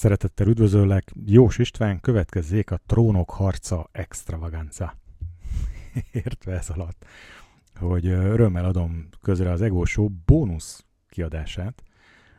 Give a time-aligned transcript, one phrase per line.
[0.00, 4.96] Szeretettel üdvözöllek, Jós István, következzék a Trónok harca extravaganza.
[6.12, 7.04] Értve ez alatt,
[7.74, 11.82] hogy örömmel adom közre az Ego Show bónusz kiadását,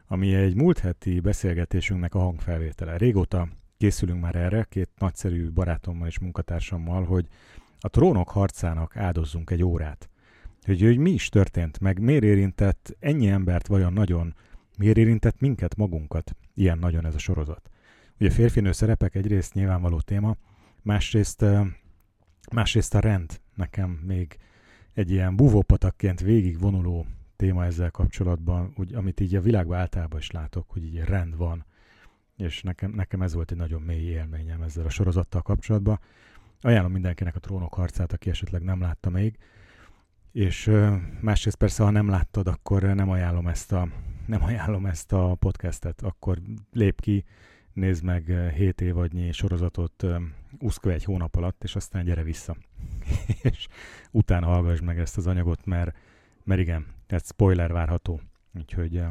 [0.08, 2.97] ami egy múlt heti beszélgetésünknek a hangfelvétele.
[2.97, 3.47] Régóta
[3.78, 7.28] készülünk már erre, két nagyszerű barátommal és munkatársammal, hogy
[7.79, 10.09] a trónok harcának áldozzunk egy órát.
[10.62, 14.35] Hogy, hogy mi is történt, meg miért érintett ennyi embert vajon nagyon,
[14.78, 17.70] miért érintett minket magunkat ilyen nagyon ez a sorozat.
[18.20, 20.36] Ugye férfinő szerepek egyrészt nyilvánvaló téma,
[20.82, 21.46] másrészt,
[22.52, 24.38] másrészt a rend nekem még
[24.94, 30.70] egy ilyen búvópatakként végigvonuló téma ezzel kapcsolatban, úgy, amit így a világban általában is látok,
[30.70, 31.66] hogy így rend van,
[32.38, 36.00] és nekem, nekem ez volt egy nagyon mély élményem ezzel a sorozattal kapcsolatban.
[36.62, 39.38] Ajánlom mindenkinek a Trónok harcát, aki esetleg nem látta még,
[40.31, 40.72] és
[41.22, 43.88] másrészt persze, ha nem láttad, akkor nem ajánlom ezt a,
[44.31, 46.41] nem ajánlom ezt a podcastet, akkor
[46.72, 47.26] lép ki,
[47.73, 50.06] nézd meg 7 évadnyi sorozatot
[50.59, 52.58] úszkve egy hónap alatt, és aztán gyere vissza.
[53.52, 53.67] és
[54.11, 55.97] utána hallgass meg ezt az anyagot, mert,
[56.44, 58.22] mert igen, tehát spoiler várható.
[58.53, 59.03] Úgyhogy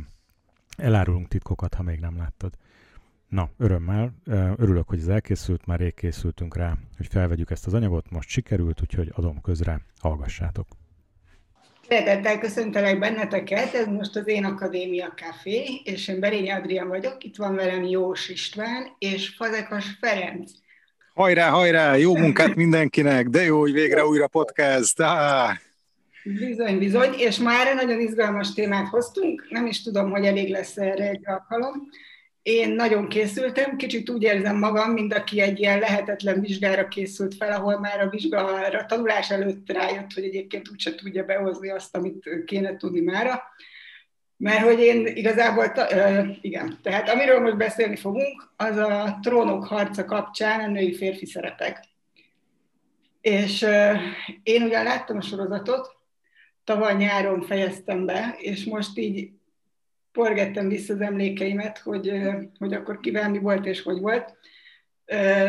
[0.77, 2.57] elárulunk titkokat, ha még nem láttad.
[3.29, 4.15] Na, örömmel,
[4.57, 8.81] örülök, hogy ez elkészült, már rég készültünk rá, hogy felvegyük ezt az anyagot, most sikerült,
[8.81, 10.80] úgyhogy adom közre, hallgassátok.
[11.91, 17.37] Szeretettel köszöntelek benneteket, ez most az Én Akadémia Café, és én Berényi Adrián vagyok, itt
[17.37, 20.51] van velem Jós István és Fazekas Ferenc.
[21.15, 25.01] Hajrá, hajrá, jó munkát mindenkinek, de jó, hogy végre újra podcast.
[25.01, 25.51] Ah.
[26.25, 31.09] Bizony, bizony, és már nagyon izgalmas témát hoztunk, nem is tudom, hogy elég lesz erre
[31.09, 31.89] egy alkalom.
[32.43, 37.53] Én nagyon készültem, kicsit úgy érzem magam, mint aki egy ilyen lehetetlen vizsgára készült fel,
[37.53, 42.77] ahol már a vizsgára tanulás előtt rájött, hogy egyébként úgyse tudja behozni azt, amit kéne
[42.77, 43.43] tudni mára.
[44.37, 45.87] Mert hogy én igazából, ta,
[46.41, 51.85] igen, tehát amiről most beszélni fogunk, az a trónok harca kapcsán a női férfi szerepek.
[53.21, 53.67] És
[54.43, 55.97] én ugyan láttam a sorozatot,
[56.65, 59.31] tavaly nyáron fejeztem be, és most így
[60.13, 62.13] porgettem vissza az emlékeimet, hogy,
[62.59, 64.39] hogy akkor kivel mi volt és hogy volt.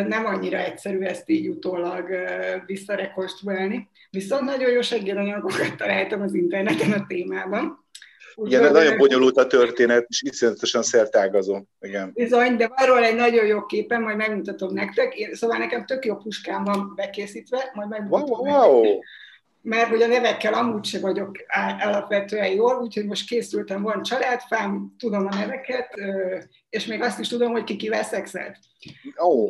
[0.07, 2.07] Nem annyira egyszerű ezt így utólag
[2.65, 3.89] visszarekonstruálni.
[4.09, 7.85] Viszont nagyon jó segédanyagokat találtam az interneten a témában.
[8.35, 11.63] Úgy Igen, nagyon bonyolult a történet, és iszonyatosan szertágazó.
[11.79, 12.11] Igen.
[12.13, 15.15] Bizony, de van róla egy nagyon jó képen, majd megmutatom nektek.
[15.15, 18.91] Én, szóval nekem tök jó puskám van bekészítve, majd megmutatom wow, nektek.
[18.91, 18.99] Wow
[19.61, 21.37] mert hogy a nevekkel amúgy se vagyok
[21.79, 25.93] alapvetően jól, úgyhogy most készültem, van családfám, tudom a neveket,
[26.69, 28.57] és még azt is tudom, hogy ki kivel szexelt.
[29.23, 29.49] Ó,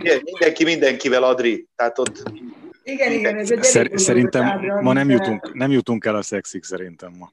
[0.00, 1.68] igen, mindenki mindenkivel, Adri.
[1.76, 2.22] Tehát ott...
[2.82, 6.64] Igen, igen, ez egy Szer- Szerintem ábra, ma nem jutunk, nem jutunk el a szexig,
[6.64, 7.32] szerintem ma.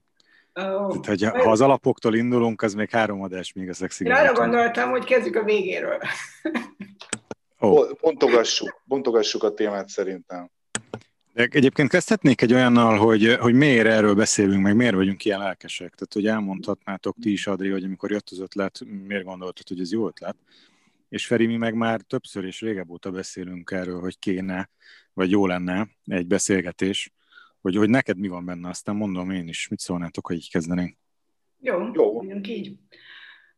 [0.53, 0.99] Oh.
[0.99, 4.07] Tehát, hogy ha az alapoktól indulunk, az még három adás még a szexig.
[4.07, 5.99] Én arra gondoltam, hogy kezdjük a végéről.
[7.59, 7.89] Oh.
[8.01, 10.49] Bontogassuk, bontogassuk a témát szerintem.
[11.47, 15.93] Egyébként kezdhetnék egy olyannal, hogy, hogy miért erről beszélünk, meg miért vagyunk ilyen lelkesek.
[15.95, 19.91] Tehát, hogy elmondhatnátok ti is, Adri, hogy amikor jött az ötlet, miért gondoltad, hogy ez
[19.91, 20.35] jó ötlet?
[21.09, 24.69] És Feri, mi meg már többször és régebb óta beszélünk erről, hogy kéne,
[25.13, 27.11] vagy jó lenne egy beszélgetés,
[27.61, 30.97] hogy, hogy neked mi van benne, aztán mondom én is, mit szólnátok, hogy így kezdenénk.
[31.59, 32.23] Jó, jó.
[32.47, 32.75] így.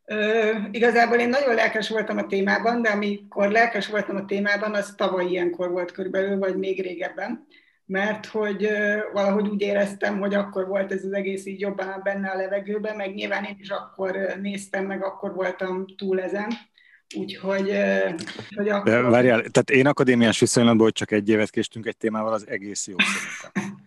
[0.04, 4.94] Ö, igazából én nagyon lelkes voltam a témában, de amikor lelkes voltam a témában, az
[4.96, 7.46] tavaly ilyenkor volt körülbelül, vagy még régebben
[7.92, 8.68] mert hogy
[9.12, 13.14] valahogy úgy éreztem, hogy akkor volt ez az egész így jobban benne a levegőben, meg
[13.14, 16.52] nyilván én is akkor néztem, meg akkor voltam túl ezen.
[17.16, 17.78] Úgyhogy...
[18.56, 18.92] Hogy akkor...
[18.92, 22.86] De várjál, tehát én akadémiás viszonylatban, hogy csak egy évet késtünk egy témával, az egész
[22.86, 23.84] jó szerintem.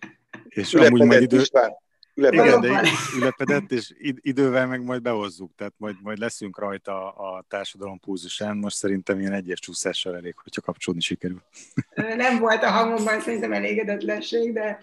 [0.48, 1.40] És amúgy majd idő...
[1.40, 1.85] István ülepedett.
[2.16, 2.82] Igen, de
[3.16, 8.56] ülepedett, és idővel meg majd behozzuk, tehát majd, majd leszünk rajta a társadalom púzusán.
[8.56, 11.42] Most szerintem ilyen egyes csúszással elég, hogyha kapcsolni sikerül.
[12.16, 14.78] Nem volt a hangomban szerintem elégedetlenség, de,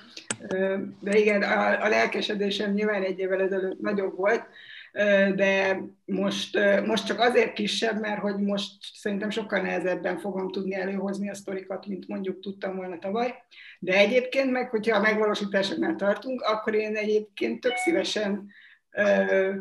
[0.99, 4.45] de igen, a, a lelkesedésem nyilván egy évvel ezelőtt nagyobb volt,
[5.35, 11.29] de most, most csak azért kisebb, mert hogy most szerintem sokkal nehezebben fogom tudni előhozni
[11.29, 13.33] a sztorikat, mint mondjuk tudtam volna tavaly.
[13.79, 18.49] De egyébként meg, hogyha a megvalósításoknál tartunk, akkor én egyébként tök szívesen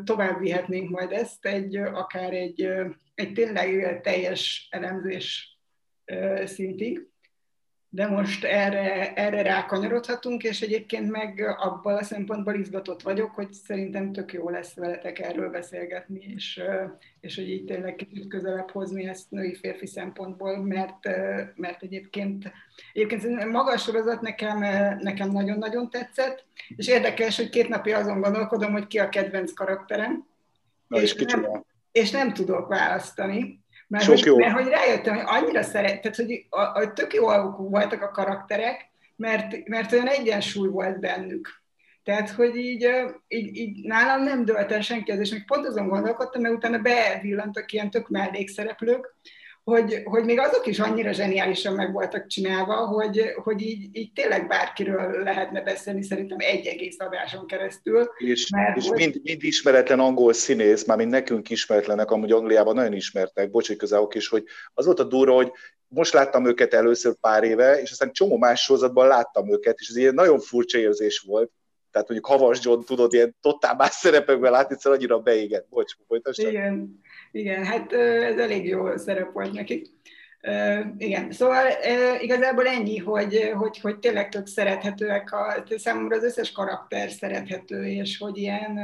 [0.03, 2.69] tovább vihetnénk majd ezt egy, akár egy,
[3.15, 5.57] egy tényleg teljes elemzés
[6.45, 7.07] szintig
[7.93, 14.11] de most erre, erre rákanyarodhatunk, és egyébként meg abban a szempontból izgatott vagyok, hogy szerintem
[14.11, 16.61] tök jó lesz veletek erről beszélgetni, és,
[17.19, 21.07] és hogy így tényleg kicsit közelebb hozni ezt női-férfi szempontból, mert,
[21.55, 22.51] mert egyébként,
[22.93, 24.59] egyébként maga a sorozat nekem,
[24.99, 30.27] nekem nagyon-nagyon tetszett, és érdekes, hogy két napja azon gondolkodom, hogy ki a kedvenc karakterem.
[30.87, 33.62] Na és, és nem, és nem tudok választani.
[33.93, 34.37] Mert, Sok hogy, jó.
[34.37, 37.25] mert hogy rájöttem, hogy annyira szeret, tehát hogy a, a, tök jó
[37.57, 41.61] voltak a karakterek, mert, mert olyan egyensúly volt bennük.
[42.03, 42.89] Tehát, hogy így,
[43.27, 46.77] így, így nálam nem dölt el senki az, és még pont azon gondolkodtam, mert utána
[46.77, 49.15] bevillantak ilyen tök mellékszereplők,
[49.63, 54.47] hogy, hogy még azok is annyira zseniálisan meg voltak csinálva, hogy, hogy így, így tényleg
[54.47, 58.09] bárkiről lehetne beszélni szerintem egy egész adáson keresztül.
[58.17, 58.97] És, mert és hogy...
[58.97, 64.15] mind, mind ismeretlen angol színész, már mind nekünk ismeretlenek, amúgy Angliában nagyon ismertek, bocsánat közávok
[64.15, 64.43] is, hogy
[64.73, 65.51] az volt a durva, hogy
[65.87, 69.95] most láttam őket először pár éve, és aztán csomó más sorozatban láttam őket, és ez
[69.95, 71.51] egy nagyon furcsa érzés volt,
[71.91, 75.67] tehát mondjuk Havas John tudod ilyen totál más szerepekben látni, szóval annyira beégett.
[75.69, 76.39] Bocs, folytasd.
[76.39, 77.01] Igen,
[77.33, 79.87] igen, hát ez elég jó szerep volt nekik.
[80.97, 81.65] Igen, szóval
[82.19, 88.17] igazából ennyi, hogy, hogy, hogy tényleg tök szerethetőek, a, számomra az összes karakter szerethető, és
[88.17, 88.79] hogy ilyen,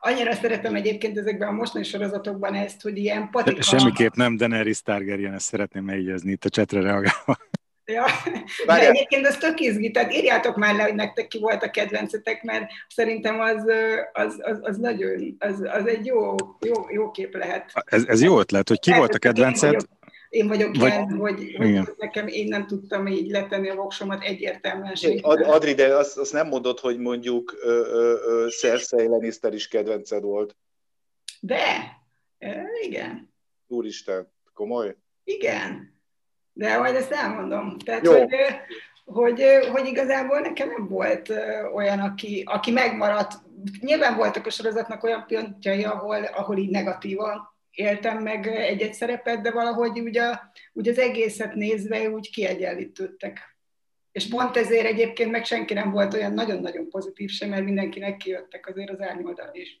[0.00, 3.62] annyira szeretem egyébként ezekben a mostani sorozatokban ezt, hogy ilyen patika...
[3.62, 7.36] Semmiképp nem Daenerys Targaryen, ezt szeretném megjegyezni itt a csetre reagálva.
[7.86, 8.04] Ja.
[8.66, 12.42] De egyébként az tök izgi, tehát írjátok már le, hogy nektek ki volt a kedvencetek,
[12.42, 13.64] mert szerintem az,
[14.12, 17.72] az, az, az nagyon, az, az egy jó, jó, jó kép lehet.
[17.84, 19.80] Ez, ez jó ötlet, hogy ki lehet, volt a kedvenced?
[20.28, 23.74] Én vagyok, én vagyok Vagy, ilyen, hogy, hogy nekem én nem tudtam így letenni a
[23.74, 29.06] voksomat egyértelműen Ad, Adri, de azt, azt nem mondod, hogy mondjuk ö, ö, ö, Cersei
[29.06, 30.56] Lannister is kedvenced volt.
[31.40, 31.96] De,
[32.82, 33.34] igen.
[33.66, 34.96] Úristen, komoly?
[35.24, 35.95] Igen.
[36.58, 37.78] De majd ezt elmondom.
[37.78, 38.12] Tehát, Jó.
[38.12, 38.34] hogy,
[39.04, 41.32] hogy, hogy igazából nekem nem volt
[41.74, 43.32] olyan, aki, aki megmaradt.
[43.80, 49.50] Nyilván voltak a sorozatnak olyan pontjai, ahol, ahol így negatívan éltem meg egy-egy szerepet, de
[49.50, 53.56] valahogy úgy, a, úgy az egészet nézve úgy kiegyenlítődtek.
[54.12, 58.66] És pont ezért egyébként meg senki nem volt olyan nagyon-nagyon pozitív sem, mert mindenkinek kijöttek
[58.66, 59.80] azért az árnyoldal is.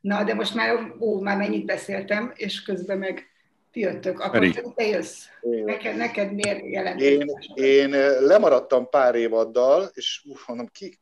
[0.00, 3.26] Na, de most már, ó, már mennyit beszéltem, és közben meg
[3.76, 4.72] ti jöttök, akkor Feri.
[4.74, 5.24] te jössz.
[5.40, 7.00] Neked, neked miért jelent?
[7.00, 7.90] Én, én
[8.20, 10.98] lemaradtam pár évaddal, és uff, mondom, ki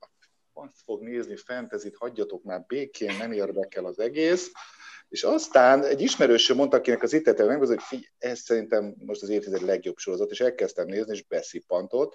[0.53, 4.51] azt fog nézni fentezit, hagyjatok már békén, nem érdekel az egész.
[5.09, 9.29] És aztán egy ismerősöm mondta, akinek az itt meg, hogy figy, ez szerintem most az
[9.29, 12.15] évtized legjobb sorozat, és elkezdtem nézni, és beszippantott.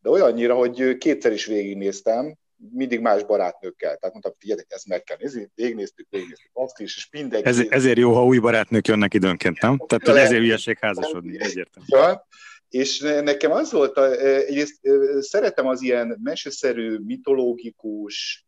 [0.00, 2.36] De olyannyira, hogy kétszer is végignéztem,
[2.72, 3.96] mindig más barátnőkkel.
[3.96, 7.48] Tehát mondtam, figyeljetek, ezt meg kell nézni, végignéztük, végignéztük azt is, és mindenki...
[7.48, 9.78] Ez, ezért jó, ha új barátnők jönnek időnként, nem?
[9.86, 11.88] Tehát hogy ezért ügyesség házasodni, egyértelmű.
[11.88, 12.26] Ja,
[12.68, 14.80] és nekem az volt, a, egyrészt
[15.18, 18.46] szeretem az ilyen meseszerű, mitológikus,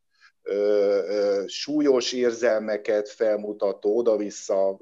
[1.46, 4.78] súlyos érzelmeket felmutató, oda-vissza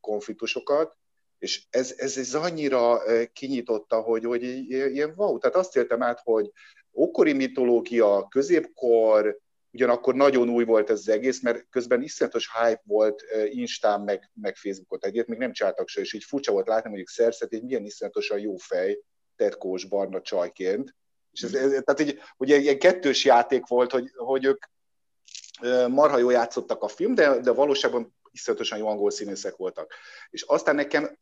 [0.00, 0.96] konfliktusokat,
[1.38, 3.00] és ez, ez, ez annyira
[3.32, 6.50] kinyitotta, hogy, hogy ilyen wow, tehát azt éltem át, hogy
[6.94, 9.40] ókori mitológia, középkor,
[9.72, 14.56] ugyanakkor nagyon új volt ez az egész, mert közben iszonyatos hype volt Instán, meg, meg
[14.56, 17.84] Facebookot egyet, még nem csináltak se, és így furcsa volt látni, mondjuk Szerszet, egy milyen
[17.84, 18.98] iszonyatosan jó fej,
[19.36, 20.94] tetkós, barna csajként.
[21.30, 24.64] És ez, ez, tehát így, ugye egy ilyen kettős játék volt, hogy, hogy ők
[25.88, 29.94] marha jól játszottak a film, de, de valóságban iszonyatosan jó angol színészek voltak.
[30.30, 31.16] És aztán nekem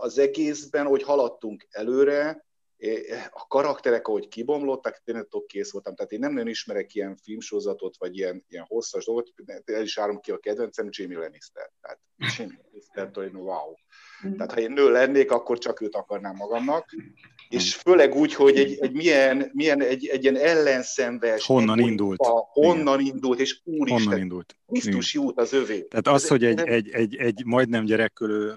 [0.00, 2.46] az egészben, hogy haladtunk előre,
[3.30, 5.94] a karakterek, ahogy kibomlottak, tényleg ott kész voltam.
[5.94, 9.32] Tehát én nem nagyon ismerek ilyen filmsorozatot, vagy ilyen, ilyen hosszas dolgot,
[9.64, 11.70] el is árom ki a kedvencem, Jamie Lannister.
[11.80, 13.74] Tehát Jamie Lannister, wow.
[14.26, 14.36] Mm.
[14.36, 16.86] Tehát ha én nő lennék, akkor csak őt akarnám magamnak.
[17.48, 21.46] És főleg úgy, hogy egy, egy milyen, milyen egy, egy ilyen ellenszenves...
[21.46, 22.20] Honnan egy, indult.
[22.20, 23.14] A, honnan Igen.
[23.14, 24.56] indult, és úristen, honnan indult.
[24.66, 25.82] Krisztus jut az övé.
[25.82, 28.54] Tehát az, hogy egy, egy, egy, egy majdnem gyerekkölő,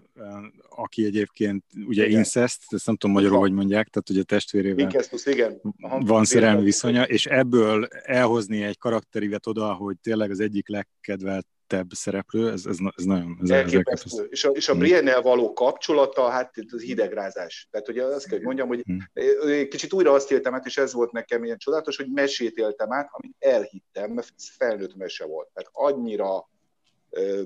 [0.70, 2.18] aki egyébként ugye igen.
[2.18, 5.62] incest, ezt nem tudom magyarul, hogy mondják, tehát ugye testvérével Incestus, igen.
[5.82, 11.48] Aha, van szerelmi viszonya, és ebből elhozni egy karakterivet oda, hogy tényleg az egyik legkedvelt
[11.68, 13.40] tebb szereplő, ez, ez, ez nagyon...
[13.42, 14.24] Ez elképesztő.
[14.30, 17.68] És a, és a Brienne-el való kapcsolata, hát ez hidegrázás.
[17.72, 19.68] Tehát ugye azt kell, hogy mondjam, hogy hmm.
[19.70, 23.10] kicsit újra azt éltem át, és ez volt nekem ilyen csodálatos, hogy mesét éltem át,
[23.12, 25.50] amit elhittem, mert ez felnőtt mese volt.
[25.54, 26.50] Tehát annyira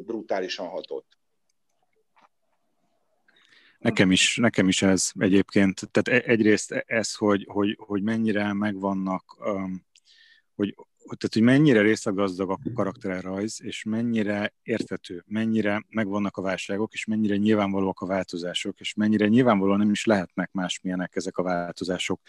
[0.05, 1.19] brutálisan hatott.
[3.81, 5.91] Nekem is, nekem is ez egyébként.
[5.91, 9.85] Tehát e, egyrészt ez, hogy, hogy, hogy mennyire megvannak, um,
[10.55, 17.05] hogy tehát, hogy mennyire részlegazdag a karakterrajz, és mennyire értető, mennyire megvannak a válságok, és
[17.05, 22.21] mennyire nyilvánvalóak a változások, és mennyire nyilvánvalóan nem is lehetnek másmilyenek ezek a változások.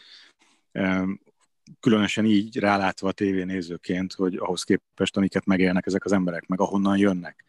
[1.81, 6.99] Különösen így rálátva a tévénézőként, hogy ahhoz képest, amiket megélnek ezek az emberek, meg ahonnan
[6.99, 7.45] jönnek.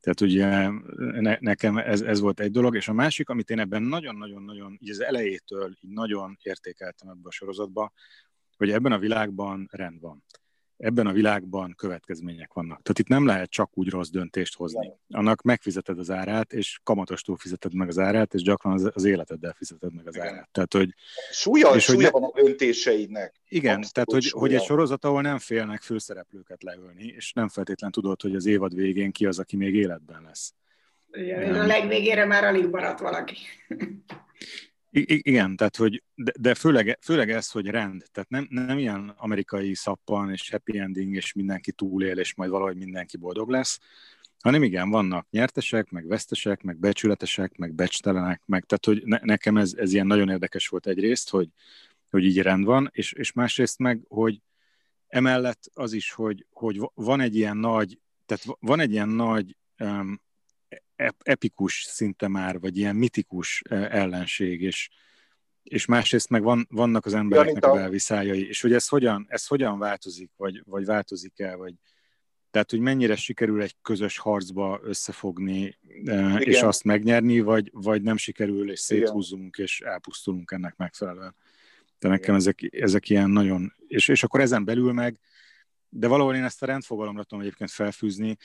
[0.00, 0.68] Tehát ugye
[1.20, 4.90] ne, nekem ez, ez volt egy dolog, és a másik, amit én ebben nagyon-nagyon-nagyon, így
[4.90, 7.92] az elejétől így nagyon értékeltem ebbe a sorozatba,
[8.56, 10.24] hogy ebben a világban rend van
[10.76, 12.82] ebben a világban következmények vannak.
[12.82, 14.92] Tehát itt nem lehet csak úgy rossz döntést hozni.
[15.08, 19.52] Annak megfizeted az árát, és kamatostól fizeted meg az árát, és gyakran az, az életeddel
[19.52, 20.26] fizeted meg az Igen.
[20.26, 20.48] árát.
[20.52, 20.94] Tehát, hogy,
[21.30, 23.34] Súlya, És hogy súlya ne- van a döntéseidnek.
[23.48, 24.40] igen, Abszolút tehát hogy, súlya.
[24.42, 28.74] hogy egy sorozat, ahol nem félnek főszereplőket leölni, és nem feltétlen tudod, hogy az évad
[28.74, 30.54] végén ki az, aki még életben lesz.
[31.12, 33.36] Igen, a legvégére már alig maradt valaki.
[34.96, 39.14] I- igen, tehát hogy, de, de főleg, főleg ez, hogy rend, tehát nem, nem ilyen
[39.16, 43.80] amerikai szappan és happy ending, és mindenki túlél, és majd valahogy mindenki boldog lesz,
[44.40, 49.56] hanem igen, vannak nyertesek, meg vesztesek, meg becsületesek, meg becstelenek, meg tehát, hogy ne, nekem
[49.56, 51.48] ez, ez ilyen nagyon érdekes volt egyrészt, hogy,
[52.10, 54.40] hogy így rend van, és, és másrészt meg, hogy
[55.08, 60.20] emellett az is, hogy, hogy van egy ilyen nagy, tehát van egy ilyen nagy um,
[61.22, 64.90] epikus szinte már, vagy ilyen mitikus eh, ellenség, és,
[65.62, 67.82] és másrészt meg van, vannak az embereknek a Janita.
[67.82, 71.74] belviszályai, és hogy ez hogyan, ez hogyan változik, vagy, vagy változik el, vagy
[72.54, 75.78] tehát, hogy mennyire sikerül egy közös harcba összefogni,
[76.38, 76.66] és Igen.
[76.66, 81.36] azt megnyerni, vagy, vagy nem sikerül, és széthúzunk, és elpusztulunk ennek megfelelően.
[81.98, 85.18] De nekem ezek, ezek ilyen nagyon, és, és akkor ezen belül meg,
[85.88, 88.36] de valahol én ezt a rendfogalomra tudom egyébként felfűzni,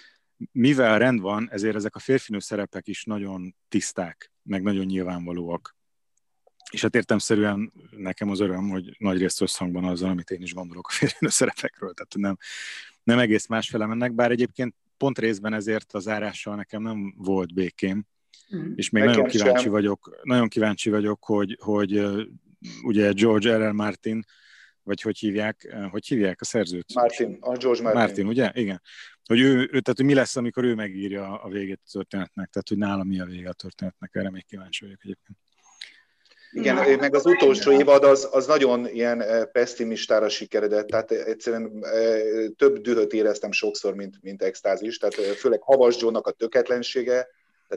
[0.51, 5.77] mivel rend van, ezért ezek a férfinő szerepek is nagyon tiszták, meg nagyon nyilvánvalóak.
[6.71, 10.91] És hát értemszerűen nekem az öröm, hogy nagyrészt összhangban azzal, amit én is gondolok a
[10.91, 11.93] férfinő szerepekről.
[11.93, 12.37] Tehát nem,
[13.03, 18.05] nem egész másfele mennek, bár egyébként pont részben ezért az zárással nekem nem volt békém,
[18.55, 18.71] Mm.
[18.75, 19.71] és még Nekem nagyon kíváncsi sem.
[19.71, 22.05] vagyok, nagyon kíváncsi vagyok, hogy, hogy
[22.83, 23.69] ugye George R.
[23.69, 23.71] R.
[23.71, 24.23] Martin,
[24.89, 26.93] vagy hogy hívják, ö, hogy hívják a szerzőt?
[26.93, 28.01] Martin, a George Martin.
[28.01, 28.51] Martin, ugye?
[28.53, 28.81] Igen.
[29.23, 32.67] Hogy ő, ő, tehát hogy mi lesz, amikor ő megírja a végét a történetnek, tehát
[32.67, 35.37] hogy nála mi a vége a történetnek, erre még kíváncsi vagyok egyébként.
[36.51, 41.79] Igen, Na, meg az utolsó évad az, az nagyon ilyen eh, pessimistára sikeredett, tehát egyszerűen
[41.81, 47.27] eh, több dühöt éreztem sokszor, mint, mint extázis, tehát eh, főleg Havas Johnnak a töketlensége.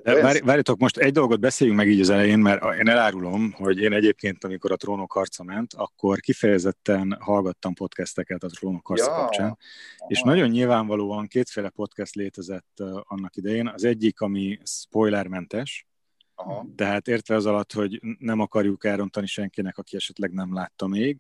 [0.00, 3.78] Tehát várj, várjatok, most egy dolgot beszéljünk meg így az elején, mert én elárulom, hogy
[3.78, 9.16] én egyébként, amikor a trónok harca ment, akkor kifejezetten hallgattam podcasteket a trónok harca Ja.
[9.16, 9.58] kapcsán,
[10.06, 13.68] és nagyon nyilvánvalóan kétféle podcast létezett annak idején.
[13.68, 15.87] Az egyik, ami spoilermentes,
[16.34, 16.66] Aha.
[16.76, 21.18] tehát értve az alatt, hogy nem akarjuk elrontani senkinek, aki esetleg nem látta még.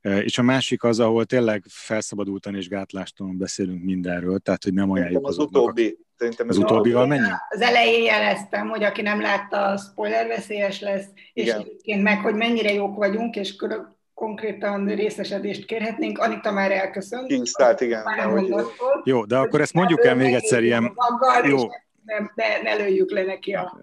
[0.00, 5.26] És a másik az, ahol tényleg felszabadultan és gátlástalan beszélünk mindenről, tehát hogy nem ajánljuk
[5.26, 5.98] az azoknak, utóbbi.
[6.18, 7.36] Szerintem Az utóbbival menjünk?
[7.48, 11.60] Az elején jeleztem, hogy aki nem látta, spoiler veszélyes lesz, és Igen.
[11.60, 16.18] egyébként meg, hogy mennyire jók vagyunk, és körül, konkrétan részesedést kérhetnénk.
[16.18, 17.26] Anita már elköszönt.
[17.26, 18.02] Kisztált, igen.
[18.02, 18.54] Hogy-.
[19.04, 20.92] Jó, de akkor ezt mondjuk el még egyszer ilyen...
[20.94, 21.58] Maggal, Jó.
[22.04, 23.78] nem, ne, ne lőjük le neki a...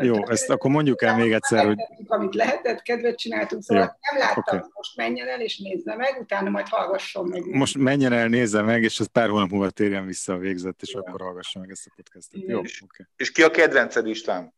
[0.00, 4.28] Jó, ezt akkor mondjuk el még egyszer, hogy amit lehetett, kedvet csináltunk, szóval Jó, nem
[4.28, 4.68] láttam, okay.
[4.74, 7.46] most menjen el és nézze meg, utána majd hallgasson meg.
[7.46, 10.88] most menjen el, nézze meg, és az pár hónap múlva térjen vissza a végzet, és
[10.88, 11.02] Igen.
[11.02, 12.42] akkor hallgassa meg ezt a podcastet.
[12.46, 13.06] Jó, oké.
[13.16, 14.54] És ki a kedvenced István?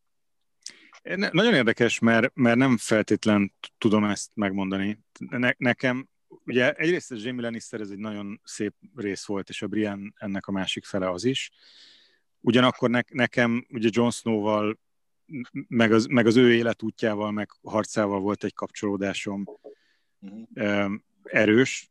[1.02, 4.98] Ne, nagyon érdekes, mert, mert nem feltétlen tudom ezt megmondani.
[5.18, 6.08] Ne, nekem,
[6.44, 10.46] ugye egyrészt a Jamie Lannister ez egy nagyon szép rész volt, és a Brian ennek
[10.46, 11.50] a másik fele az is.
[12.40, 14.78] Ugyanakkor ne, nekem ugye Jon Snow-val,
[15.68, 19.44] meg az, meg az ő életútjával, meg harcával volt egy kapcsolódásom
[20.20, 20.94] Mhm.
[21.22, 21.90] erős.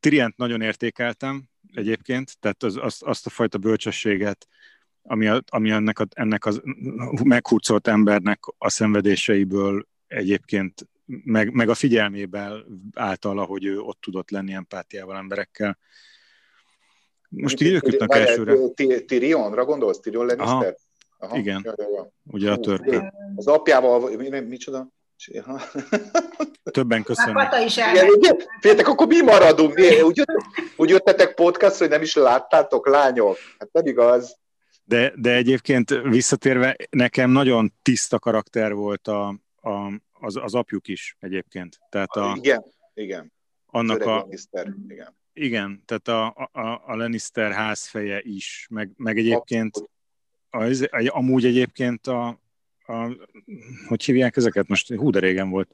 [0.00, 4.48] Tyrient nagyon értékeltem egyébként, tehát az, azt, azt a fajta bölcsességet,
[5.02, 6.60] ami, a, ami ennek, a, ennek az
[7.24, 12.64] meghurcolt embernek a szenvedéseiből egyébként, meg, meg a figyelmében
[12.94, 15.78] által, ahogy ő ott tudott lenni empátiával emberekkel.
[17.28, 20.00] Most így ők jutnak elsőre, Ty- Tyrionra gondolsz?
[20.00, 20.76] Tyrion Lannister?
[21.18, 21.36] Aha.
[21.36, 21.60] Igen.
[21.64, 22.12] Ja, ja, ja.
[22.24, 23.14] ugye a Hú, törpe.
[23.36, 24.88] Az apjával, mi, mi, micsoda?
[26.62, 27.34] Többen köszönöm.
[27.34, 27.78] Kata is?
[28.60, 29.74] Féltek, akkor mi maradunk?
[29.74, 30.00] Mi?
[30.00, 30.36] Úgy, jött,
[30.76, 33.36] úgy jöttetek podcast, hogy nem is láttátok, lányok?
[33.58, 34.38] Hát nem igaz.
[34.84, 39.28] De, de egyébként visszatérve, nekem nagyon tiszta karakter volt a,
[39.60, 41.78] a, az, az apjuk is egyébként.
[41.88, 43.32] Tehát a, Igen, igen.
[43.66, 45.16] annak a, Lannister, igen.
[45.32, 49.88] igen, tehát a, a, a Lannister házfeje is, meg, meg egyébként
[50.50, 52.26] az, amúgy egyébként a,
[52.86, 53.16] a,
[53.86, 54.68] hogy hívják ezeket?
[54.68, 55.70] Most hú, de régen volt.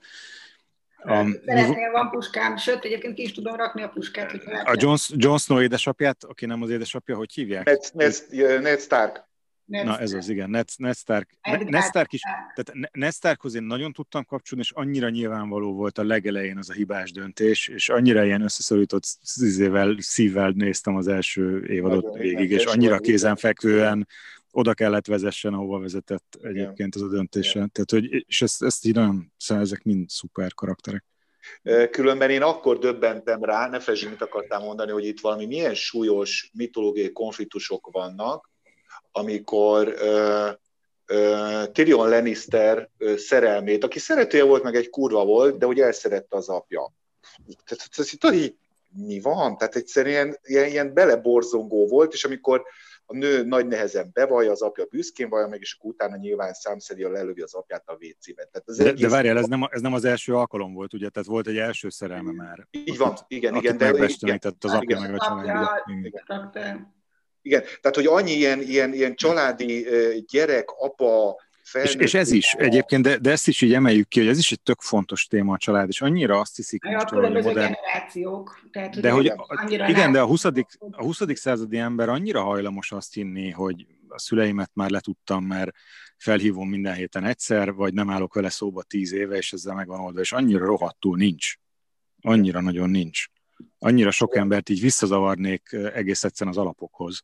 [0.97, 4.33] A, Szeretnél, van puskám, sőt, egyébként ki is tudom rakni a puskát.
[4.64, 4.75] a.
[4.78, 7.64] John, John Snow édesapját, aki nem az édesapja, hogy hívják?
[7.64, 9.33] Ned, Ned, Ned Stark.
[9.64, 11.31] Nem Na ez az, igen, Ned, Ned Stark.
[11.40, 11.69] Edgar.
[11.69, 12.21] Ned Stark is,
[12.54, 16.71] tehát Ne- Ned Starkhoz én nagyon tudtam kapcsolni, és annyira nyilvánvaló volt a legelején az
[16.71, 22.50] a hibás döntés, és annyira ilyen összeszorított szívvel, szívvel néztem az első évadot Nagyon, végig,
[22.50, 24.09] és annyira kézenfekvően
[24.54, 27.52] oda kellett vezessen, ahova vezetett egyébként ez a döntése.
[27.52, 31.04] Tehát, hogy, és ezt, ezt így nagyon, szóval ezek mind szuper karakterek.
[31.90, 36.50] Különben én akkor döbbentem rá, ne felejtsd, mit akartál mondani, hogy itt valami milyen súlyos
[36.54, 38.50] mitológiai konfliktusok vannak,
[39.12, 40.50] amikor uh,
[41.18, 46.37] uh, Tyrion Lannister uh, szerelmét, aki szeretője volt, meg egy kurva volt, de hogy elszerette
[46.37, 46.92] az apja.
[47.64, 48.56] Tehát ez így,
[48.96, 49.56] mi van?
[49.56, 52.64] Tehát egyszerűen ilyen, ilyen beleborzongó volt, és amikor
[53.06, 56.54] a nő nagy nehezen bevallja, az apja büszkén vallja meg, és akkor utána nyilván
[56.88, 58.44] a lelövi az apját a WC-be.
[58.44, 61.08] Tehát az de, de várjál, ez nem, ez nem az első alkalom volt, ugye?
[61.08, 62.66] Tehát volt egy első szerelme már.
[62.70, 63.76] Így van, igen, igen.
[63.76, 65.82] De, igen, tehát az apja meg a család.
[66.02, 66.92] Igen.
[67.42, 69.87] igen, tehát hogy annyi ilyen, ilyen, ilyen családi
[70.30, 71.37] gyerek, apa,
[71.73, 74.52] és, és ez is egyébként, de, de ezt is így emeljük ki, hogy ez is
[74.52, 77.52] egy tök fontos téma a család, és annyira azt hiszik most, hogy a modern...
[77.54, 78.61] generációk.
[78.71, 79.33] Tehát, de hogy,
[79.68, 80.44] igen, de a 20.
[80.44, 80.52] a
[80.90, 81.21] 20.
[81.35, 85.71] századi ember annyira hajlamos azt hinni, hogy a szüleimet már letudtam, mert
[86.16, 90.21] felhívom minden héten egyszer, vagy nem állok vele szóba tíz éve, és ezzel megvan oldva,
[90.21, 91.54] és annyira rohadtul nincs.
[92.21, 93.25] Annyira nagyon nincs.
[93.78, 97.23] Annyira sok embert így visszazavarnék egész egyszerűen az alapokhoz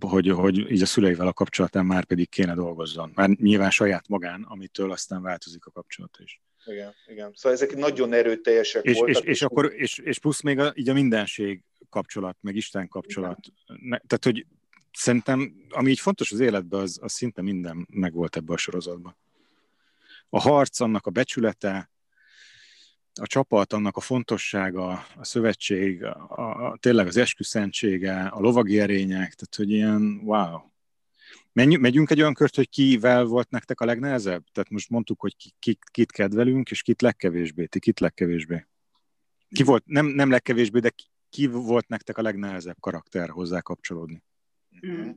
[0.00, 3.12] hogy, hogy így a szüleivel a kapcsolatán már pedig kéne dolgozzon.
[3.14, 6.42] Már nyilván saját magán, amitől aztán változik a kapcsolat is.
[6.66, 7.32] Igen, igen.
[7.34, 9.22] Szóval ezek nagyon erőteljesek és, voltak.
[9.22, 13.38] És, és, akkor, és, és plusz még a, így a mindenség kapcsolat, meg Isten kapcsolat.
[13.66, 14.46] Ne, tehát, hogy
[14.92, 19.16] szerintem, ami így fontos az életben, az, az szinte minden megvolt ebbe a sorozatban.
[20.28, 21.90] A harc, annak a becsülete,
[23.20, 29.34] a csapat, annak a fontossága, a szövetség, a, a, tényleg az esküszentsége, a lovagi erények,
[29.34, 30.60] tehát hogy ilyen wow.
[31.52, 34.44] Menj, megyünk egy olyan kört, hogy kivel volt nektek a legnehezebb?
[34.52, 38.66] Tehát most mondtuk, hogy ki, ki, kit kedvelünk, és kit legkevésbé, ti kit legkevésbé.
[39.48, 44.22] Ki volt, nem, nem legkevésbé, de ki, ki volt nektek a legnehezebb karakter hozzá kapcsolódni?
[44.86, 45.10] Mm.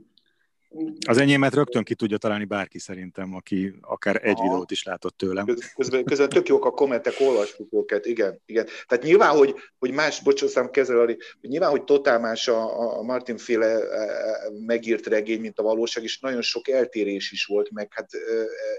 [1.08, 4.44] Az enyémet rögtön ki tudja találni bárki szerintem, aki akár egy Aha.
[4.44, 5.46] videót is látott tőlem.
[5.76, 8.42] Közben, közben tök jók a kommentek, olvassuk őket, igen.
[8.46, 8.68] igen.
[8.88, 13.38] Tehát nyilván, hogy, hogy más, bocsánat, kezel, hogy nyilván, hogy totál más a, a Martin
[13.38, 17.94] féle e, e, megírt regény, mint a valóság, és nagyon sok eltérés is volt, meg
[17.94, 18.18] hát e,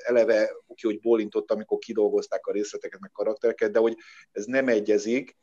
[0.03, 3.97] eleve oké, hogy bólintott, amikor kidolgozták a részleteket, meg karaktereket, de hogy
[4.33, 5.37] ez nem egyezik.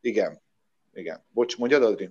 [0.00, 0.42] Igen,
[0.92, 1.24] igen.
[1.32, 2.10] Bocs, mondjad, Adri?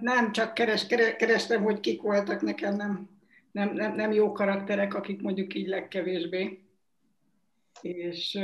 [0.00, 0.86] Nem, csak keres,
[1.16, 3.08] kerestem, hogy kik voltak nekem, nem,
[3.52, 6.58] nem, nem, nem jó karakterek, akik mondjuk így legkevésbé.
[7.80, 8.38] És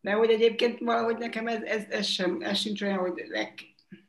[0.00, 3.54] de hogy egyébként valahogy nekem ez, ez, ez, sem, ez sincs olyan, hogy leg,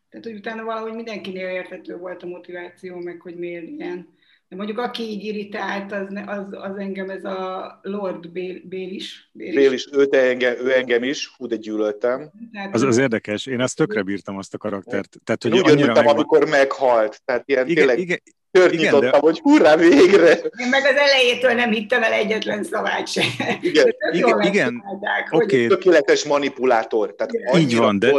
[0.10, 4.15] tehát hogy utána valahogy mindenkinél érthető volt a motiváció, meg hogy miért ilyen
[4.48, 9.30] de mondjuk aki így irritált, az, az, az engem ez a Lord Bél, Bélis.
[9.32, 12.32] Bélis, Bélis ő, engem, ő engem is, hú, de gyűlöltem.
[12.72, 15.18] Az, az érdekes, én azt tökre bírtam azt a karaktert.
[15.24, 16.08] Tehát, hogy úgy annyira meg...
[16.08, 17.22] amikor meghalt.
[17.26, 18.00] Tehát ilyen igen, tényleg...
[18.00, 18.20] Igen,
[18.56, 19.18] tört Igen, nyitottam, de...
[19.18, 20.34] hogy hurrá, végre!
[20.34, 23.24] Én meg az elejétől nem hittem el egyetlen szavát se.
[23.62, 24.84] Igen, igen, igen.
[25.30, 25.68] Okay.
[25.68, 27.16] Tökéletes manipulátor.
[27.16, 28.12] Tehát Így van, de,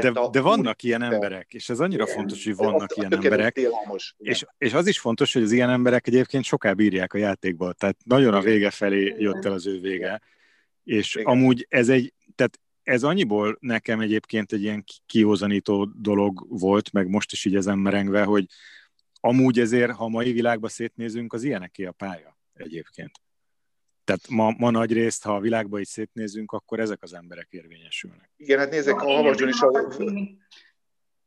[0.00, 2.16] de, de vannak ilyen emberek, és ez annyira igen.
[2.16, 3.60] fontos, hogy vannak ilyen emberek.
[4.18, 7.96] És, és az is fontos, hogy az ilyen emberek egyébként soká bírják a játékba, tehát
[8.04, 10.20] nagyon a vége felé jött el az ő vége.
[10.84, 11.26] És igen.
[11.26, 17.32] amúgy ez egy, tehát ez annyiból nekem egyébként egy ilyen kiózanító dolog volt, meg most
[17.32, 18.44] is így ezen merengve, hogy
[19.26, 23.10] amúgy ezért, ha a mai világba szétnézünk, az ilyeneké a pálya egyébként.
[24.04, 28.30] Tehát ma, ma nagy részt, ha a világba így szétnézünk, akkor ezek az emberek érvényesülnek.
[28.36, 29.94] Igen, hát nézzek, a Havasdon is a,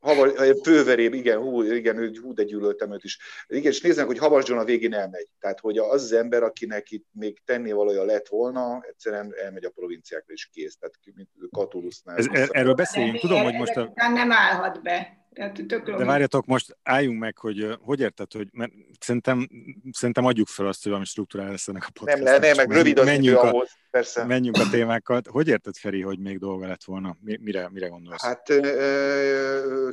[0.00, 3.18] Havar, főveréb, igen, hú, igen, hú, de gyűlöltem őt is.
[3.46, 5.28] Igen, és nézzenek, hogy Havasdon a végén elmegy.
[5.38, 9.70] Tehát, hogy az az ember, akinek itt még tenni valója lett volna, egyszerűen elmegy a
[9.70, 10.76] provinciákra is kész.
[10.76, 12.16] Tehát, mint Katulusznál.
[12.16, 13.18] Ez, er, erről beszéljünk.
[13.18, 13.92] Tudom, hogy most a...
[13.94, 15.19] Nem állhat be.
[15.40, 19.48] Tehát De várjatok, most álljunk meg, hogy hogy érted, hogy mert szerintem,
[19.92, 22.22] szerintem adjuk fel azt, hogy valami struktúrál lesz ennek a podcast.
[22.22, 24.24] Nem, nem, meg rövid az menjünk a, ahhoz, persze.
[24.24, 25.26] Menjünk a témákat.
[25.26, 27.16] Hogy érted, Feri, hogy még dolga lett volna?
[27.20, 28.22] Mire, mire gondolsz?
[28.22, 28.42] Hát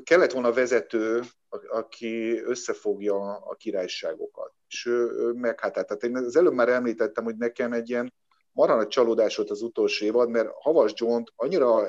[0.03, 1.21] kellett volna vezető,
[1.69, 4.53] aki összefogja a királyságokat.
[4.67, 5.87] És ő meghátált.
[5.87, 8.13] Tehát én az előbb már említettem, hogy nekem egy ilyen
[8.51, 11.87] marha csalódás volt az utolsó évad, mert Havas john annyira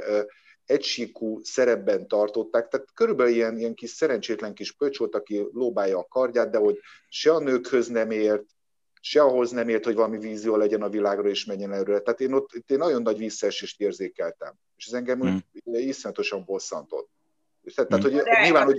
[0.69, 6.07] egysíkú szerepben tartották, tehát körülbelül ilyen, ilyen kis szerencsétlen kis pöcs volt, aki lóbálja a
[6.09, 6.79] kardját, de hogy
[7.09, 8.45] se a nőkhöz nem ért,
[9.01, 11.99] se ahhoz nem ért, hogy valami vízió legyen a világra és menjen előre.
[11.99, 14.55] Tehát én ott én nagyon nagy visszaesést érzékeltem.
[14.77, 15.37] És ez engem mm.
[15.63, 17.11] iszonyatosan bosszantott.
[17.75, 18.01] Tehát, mm.
[18.01, 18.79] hogy de nyilván, hogy...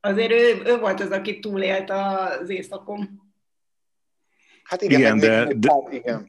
[0.00, 3.32] Azért ő, ő volt az, aki túlélt az éjszakon.
[4.62, 6.28] Hát igen, igen, de, még, de, igen.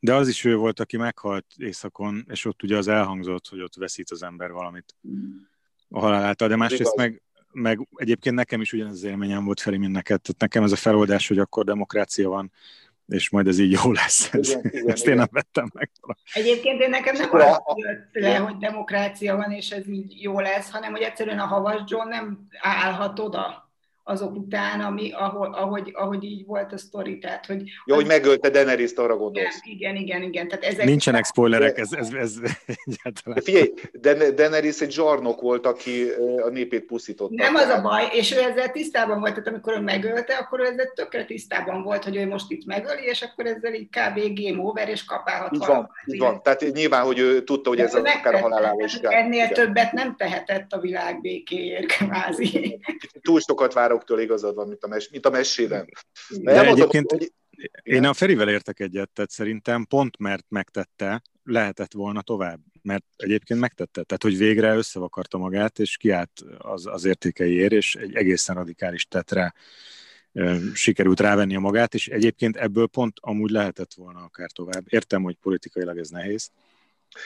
[0.00, 3.74] De az is ő volt, aki meghalt éjszakon, és ott ugye az elhangzott, hogy ott
[3.74, 4.96] veszít az ember valamit
[5.88, 6.48] a halál által.
[6.48, 10.20] De másrészt meg, meg egyébként nekem is ugyanaz az élményem volt felé, mint neked.
[10.20, 12.52] Tehát nekem ez a feloldás, hogy akkor demokrácia van,
[13.06, 14.34] és majd ez így jó lesz.
[14.34, 15.12] Ez, igen, igen, ezt igen.
[15.12, 15.90] én nem vettem meg.
[16.32, 20.70] Egyébként én nekem nem az jött le, hogy demokrácia van, és ez így jó lesz,
[20.70, 23.69] hanem hogy egyszerűen a Havas John nem állhat oda
[24.10, 27.18] azok után, ami, ahogy, ahogy, ahogy így volt a sztori.
[27.18, 29.60] Tehát, hogy Jó, hogy megölte Daenerys-t, arra gondolsz.
[29.62, 30.48] Igen, igen, igen.
[30.48, 32.34] Tehát ezek Nincsenek spoilerek, ez, ez, ez
[32.84, 33.42] egyáltalán.
[33.42, 33.72] Figyelj,
[34.34, 36.06] Daenerys egy zsarnok volt, aki
[36.44, 37.34] a népét pusztította.
[37.34, 40.64] Nem az a baj, és ő ezzel tisztában volt, tehát amikor ő megölte, akkor ő
[40.64, 44.40] ezzel tökre tisztában volt, hogy ő most itt megöli, és akkor ezzel így kb.
[44.40, 46.42] game over, és kapálhat így van, így van.
[46.42, 49.52] Tehát nyilván, hogy ő tudta, hogy ez akár a halálával is Ennél igen.
[49.52, 52.80] többet nem tehetett a világ békéért, kvázi.
[53.22, 55.88] Túl sokat várok sztoktól igazad van, mint a, mes, mint a mesében.
[56.28, 57.32] De elmondom, egyébként hogy...
[57.82, 63.60] én a Ferivel értek egyet, tehát szerintem pont mert megtette, lehetett volna tovább, mert egyébként
[63.60, 64.02] megtette.
[64.02, 69.54] Tehát, hogy végre összevakarta magát, és kiállt az, az értékeiért, és egy egészen radikális tetre
[70.74, 74.84] sikerült rávenni a magát, és egyébként ebből pont amúgy lehetett volna akár tovább.
[74.88, 76.69] Értem, hogy politikailag ez nehéz, de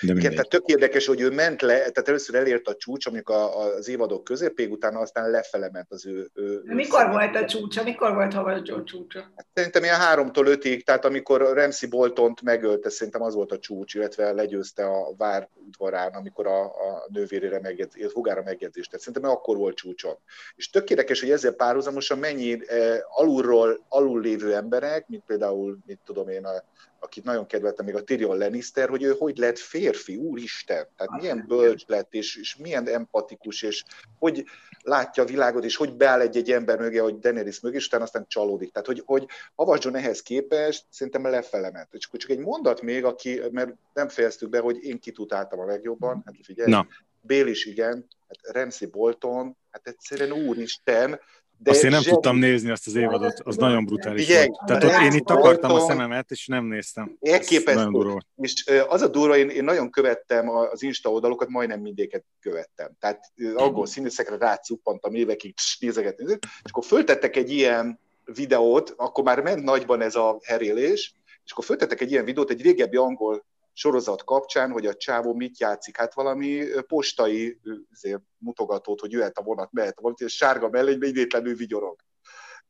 [0.00, 3.64] Igen, tehát tök érdekes, hogy ő ment le, tehát először elért a csúcs, amikor a,
[3.64, 6.30] az évadok közepéig, utána aztán lefele ment az ő...
[6.34, 7.82] ő Mikor ő volt a csúcsa?
[7.82, 9.18] Mikor volt Havas Joe csúcsa?
[9.36, 13.94] Hát szerintem ilyen háromtól ötig, tehát amikor Ramsey Boltont megölte, szerintem az volt a csúcs,
[13.94, 19.00] illetve legyőzte a vár udvarán, amikor a, a nővérére megjegyzést, hugára megjegyzést tett.
[19.00, 20.16] Szerintem akkor volt csúcson.
[20.56, 26.00] És tök érdekes, hogy ezzel párhuzamosan mennyi eh, alulról alul lévő emberek, mint például, mit
[26.04, 26.64] tudom én, a
[27.04, 31.44] akit nagyon kedveltem, még a Tyrion Lannister, hogy ő hogy lett férfi, úristen, tehát milyen
[31.48, 33.84] bölcs lett, és, és milyen empatikus, és
[34.18, 34.44] hogy
[34.82, 38.26] látja a világot, és hogy beáll egy-egy ember mögé, hogy Daenerys mögé, és utána aztán
[38.28, 38.72] csalódik.
[38.72, 41.94] Tehát, hogy, hogy Havasjon ehhez képest szerintem lefele ment.
[41.94, 46.22] És csak egy mondat még, aki, mert nem fejeztük be, hogy én kitutáltam a legjobban,
[46.24, 46.86] hát figyelj, Na.
[47.20, 51.20] Bél is igen, hát Ramsey Bolton, hát egyszerűen úristen,
[51.58, 52.12] de azt én nem zseni...
[52.12, 54.60] tudtam nézni azt az évadot, az nagyon brutális Igen, volt.
[54.66, 57.16] Tehát ott én itt akartam a szememet, és nem néztem.
[57.20, 58.16] Elképesztő.
[58.36, 62.90] És az a durva, én, én nagyon követtem az Insta oldalokat, majdnem mindéket követtem.
[63.00, 69.64] Tehát angol színészekre rácuppantam évekig, nézegetni, és akkor föltettek egy ilyen videót, akkor már ment
[69.64, 71.14] nagyban ez a herélés,
[71.44, 75.58] és akkor föltettek egy ilyen videót, egy régebbi angol sorozat kapcsán, hogy a csávó mit
[75.58, 75.96] játszik.
[75.96, 77.60] Hát valami postai
[78.38, 81.96] mutogatót, hogy jöhet a vonat, mehet a vonat, és sárga mellénybe idétlenül vigyorog.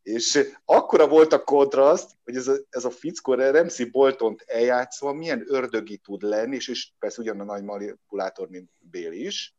[0.03, 5.45] És akkora volt a kontraszt, hogy ez a, ez a fickó Remszi Boltont eljátszva milyen
[5.47, 9.55] ördögi tud lenni, és, és persze ugyan a nagy manipulátor, mint Bél is,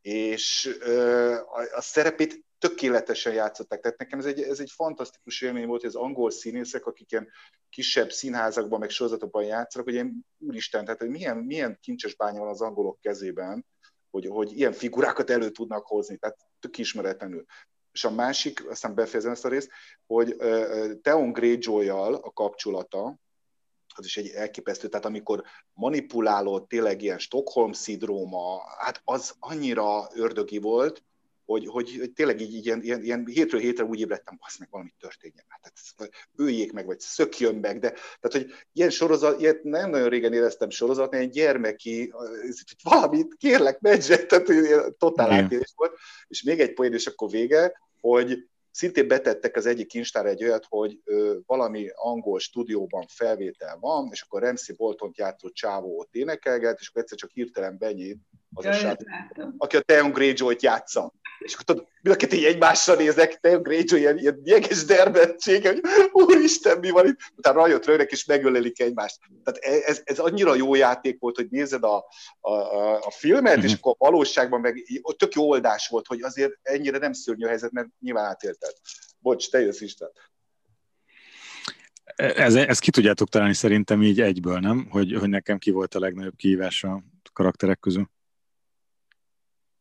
[0.00, 3.80] és ö, a, a szerepét tökéletesen játszották.
[3.80, 7.28] Tehát nekem ez egy, ez egy fantasztikus élmény volt, hogy az angol színészek, akik ilyen
[7.68, 12.48] kisebb színházakban, meg sorozatokban játszanak, hogy én úristen, tehát hogy milyen, milyen kincses bánya van
[12.48, 13.66] az angolok kezében,
[14.10, 17.44] hogy, hogy ilyen figurákat elő tudnak hozni, tehát tök ismeretlenül.
[17.92, 19.70] És a másik, aztán befejezem ezt a részt,
[20.06, 20.36] hogy
[21.02, 23.18] Theon Greyjoy-jal a kapcsolata,
[23.94, 31.02] az is egy elképesztő, tehát amikor manipuláló tényleg ilyen Stockholm-szidróma, hát az annyira ördögi volt,
[31.52, 34.68] hogy, hogy, hogy tényleg így, így ilyen, ilyen, ilyen hétről hétre úgy ébredtem, hogy meg
[34.70, 35.44] valami történjen.
[35.48, 40.08] Tehát ezt, öljék meg, vagy szökjön meg, de tehát, hogy ilyen sorozat, ilyet nem nagyon
[40.08, 45.98] régen éreztem sorozat, egy gyermeki, hogy valamit kérlek, medzsek, tehát ilyen totál átérés volt.
[46.28, 50.66] És még egy poén, és akkor vége, hogy szintén betettek az egyik instára egy olyat,
[50.68, 56.80] hogy ö, valami angol stúdióban felvétel van, és akkor Ramsey Bolton játszott csávó ott énekelget,
[56.80, 58.18] és akkor egyszer csak hirtelen benyit
[58.54, 59.04] az a sát,
[59.58, 61.12] aki a Theon Greyjoy-t játsza.
[61.38, 65.66] És akkor tudod, mind a kettő így egymásra nézek, Theon Greyjoy ilyen, ilyen jeges derbettség,
[65.66, 65.80] hogy
[66.12, 67.16] úristen, mi van itt?
[67.36, 69.18] Utána rajott rögnek, és megölelik egymást.
[69.44, 72.04] Tehát e, ez, ez annyira jó játék volt, hogy nézed a,
[72.40, 73.66] a, a, a filmet, mm-hmm.
[73.66, 74.82] és akkor a valóságban meg
[75.16, 78.24] tök jó oldás volt, hogy azért ennyire nem szörnyű a helyzet, mert nyilván
[78.62, 78.80] átélted.
[79.18, 80.10] Bocs, te jössz Isten.
[82.16, 84.86] Ez, ez ki tudjátok találni szerintem így egyből, nem?
[84.90, 88.10] Hogy, hogy nekem ki volt a legnagyobb kihívás a karakterek közül.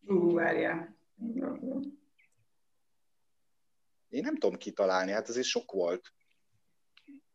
[0.05, 0.97] Ú, várjál.
[4.09, 6.13] Én nem tudom kitalálni, hát ez sok volt.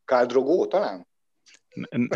[0.05, 1.07] Káldrogó talán?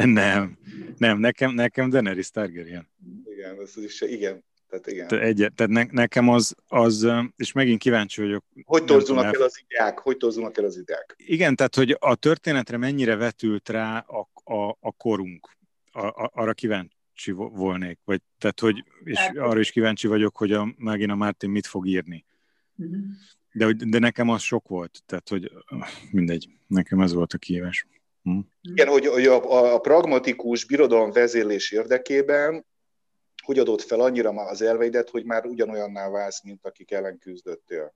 [0.05, 0.59] Nem,
[0.97, 2.91] nem, nekem, nekem Daenerys Targaryen.
[3.25, 4.45] Igen, ez is, igen.
[4.71, 5.09] Tehát igen.
[5.09, 7.07] Te egy, tehát ne, nekem az, az,
[7.37, 8.45] és megint kíváncsi vagyok.
[8.65, 9.99] Hogy torzulnak el az ideák?
[9.99, 11.15] Hogy torzulnak el az ideák?
[11.17, 15.57] Igen, tehát hogy a történetre mennyire vetült rá a, a, a korunk.
[15.93, 20.75] A, a, arra kíváncsi volnék, vagy tehát, hogy, és arra is kíváncsi vagyok, hogy a,
[20.77, 22.25] megint a Mártin mit fog írni.
[22.77, 23.01] Uh-huh.
[23.53, 25.53] De, de nekem az sok volt, tehát, hogy
[26.11, 27.87] mindegy, nekem ez volt a kihívás.
[28.23, 28.39] Hm?
[28.63, 32.65] Igen, hogy, hogy a, a pragmatikus birodalom vezérlés érdekében
[33.41, 37.95] hogy adott fel annyira már az elveidet, hogy már ugyanolyanná válsz, mint akik ellen küzdöttél?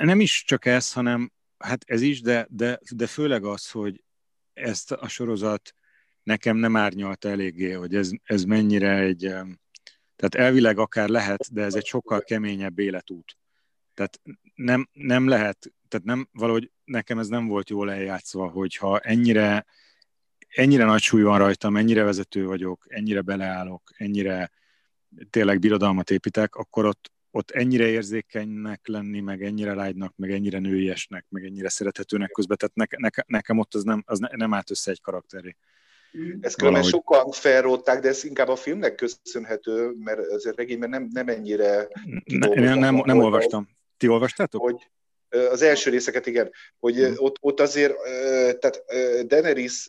[0.00, 4.04] Nem is csak ez, hanem hát ez is, de, de, de főleg az, hogy
[4.52, 5.74] ezt a sorozat
[6.22, 9.18] nekem nem árnyalta eléggé, hogy ez, ez mennyire egy,
[10.16, 13.36] tehát elvileg akár lehet, de ez egy sokkal keményebb életút.
[13.94, 14.20] Tehát
[14.54, 19.66] nem, nem lehet, tehát nem, valahogy nekem ez nem volt jól eljátszva, hogyha ennyire,
[20.50, 24.50] ennyire nagy súly van rajtam, ennyire vezető vagyok, ennyire beleállok, ennyire
[25.30, 31.26] tényleg birodalmat építek, akkor ott, ott ennyire érzékenynek lenni, meg ennyire lágynak, meg ennyire nőiesnek,
[31.28, 34.70] meg ennyire szerethetőnek közben, tehát ne, ne, nekem ott az nem, az ne, nem állt
[34.70, 35.56] össze egy karakteré.
[36.40, 41.08] Ezt különben sokan felrótták, de ez inkább a filmnek köszönhető, mert ez a regényben nem,
[41.12, 41.88] nem ennyire...
[42.24, 43.68] Ne, nem, nem, nem olvastam.
[43.96, 44.60] Ti olvastátok?
[44.60, 44.90] Hogy,
[45.30, 47.14] az első részeket, igen, hogy hmm.
[47.16, 47.94] ott, ott azért,
[48.58, 48.82] tehát
[49.26, 49.88] Daenerys,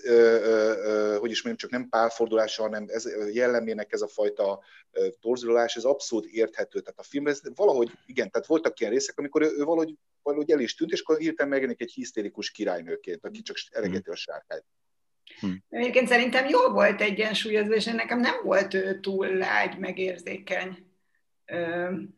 [1.20, 4.64] hogy is mondjam, csak nem pálfordulása, hanem ez jellemének ez a fajta
[5.20, 6.80] torzulás, ez abszolút érthető.
[6.80, 10.52] Tehát a filmben ez valahogy, igen, tehát voltak ilyen részek, amikor ő, ő valahogy, valahogy
[10.52, 14.66] el is tűnt, és akkor hirtelen megjelenik egy hisztérikus királynőként, aki csak elegeti a sárkányt.
[15.40, 15.64] Hmm.
[15.70, 20.91] Egyébként szerintem jól volt egyensúlyozva, és nekem nem volt ő túl lágy, megérzékeny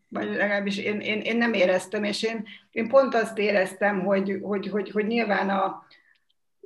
[0.07, 4.69] vagy legalábbis én, én, én nem éreztem, és én, én pont azt éreztem, hogy, hogy,
[4.69, 5.85] hogy, hogy nyilván a,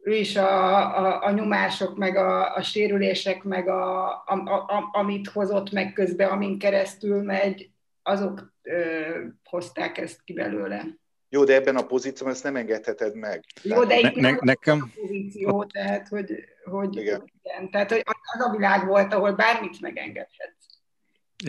[0.02, 4.34] ő is a, a, a nyomások, meg a, a sérülések, meg a, a,
[4.68, 7.70] a, amit hozott meg közben, amin keresztül megy,
[8.04, 9.02] azok ö,
[9.44, 10.86] hozták ezt ki belőle.
[11.30, 13.44] Jó, de ebben a pozícióban ezt nem engedheted meg.
[13.64, 14.82] Jó, de itt ne, ne, nekem...
[14.82, 17.32] a pozíció, tehát hogy, hogy igen.
[17.44, 17.70] igen.
[17.70, 20.57] Tehát hogy az a világ volt, ahol bármit megengedhetsz.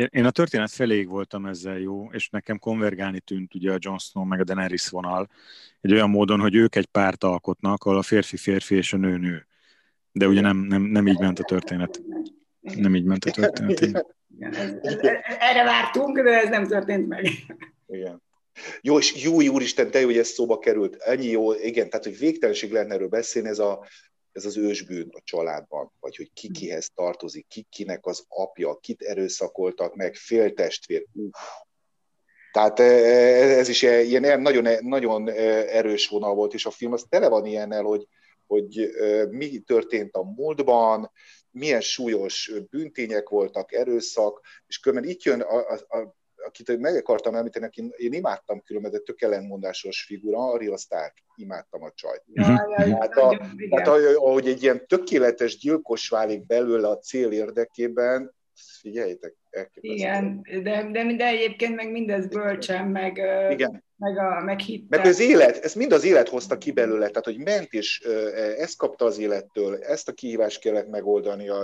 [0.09, 4.25] Én a történet feléig voltam ezzel jó, és nekem konvergálni tűnt ugye a Jon Snow
[4.25, 5.31] meg a Daenerys vonal,
[5.81, 9.17] egy olyan módon, hogy ők egy párt alkotnak, ahol a férfi férfi és a nő
[9.17, 9.47] nő.
[10.13, 12.03] De ugye nem, nem, nem így ment a történet.
[12.61, 14.07] Nem így ment a történet.
[15.39, 17.29] Erre vártunk, de ez nem történt meg.
[17.87, 18.23] Igen.
[18.81, 20.97] Jó, és jó úristen, te jó, hogy ez szóba került.
[20.97, 23.87] Ennyi jó, igen, tehát, hogy végtelenség lenne erről beszélni, ez a,
[24.33, 29.03] ez az ősbűn a családban, vagy hogy ki kihez tartozik, ki kinek az apja, kit
[29.03, 31.39] erőszakoltak meg, féltestvér, uff.
[32.53, 37.07] Tehát e, e, ez is ilyen nagyon, nagyon erős vonal volt, és a film az
[37.09, 38.07] tele van ilyennel, hogy,
[38.47, 38.91] hogy
[39.31, 41.11] mi történt a múltban,
[41.51, 46.17] milyen súlyos bűntények voltak, erőszak, és különben itt jön a, a, a
[46.49, 51.83] akit meg akartam említeni, aki én imádtam különben, de tök ellenmondásos figura, Arya Stark, imádtam
[51.83, 52.23] a csajt.
[52.35, 58.37] hát, a, hát ahogy egy ilyen tökéletes gyilkos válik belőle a cél érdekében,
[58.81, 59.35] figyeljétek,
[59.81, 63.17] Igen, de, de, de egyébként meg mindez bölcsen, meg,
[63.51, 63.85] Igen.
[63.97, 64.99] meg, a, meg hittel.
[64.99, 68.01] Meg az élet, ez mind az élet hozta ki belőle, tehát hogy ment és
[68.59, 71.55] ezt kapta az élettől, ezt a kihívást kellett megoldania.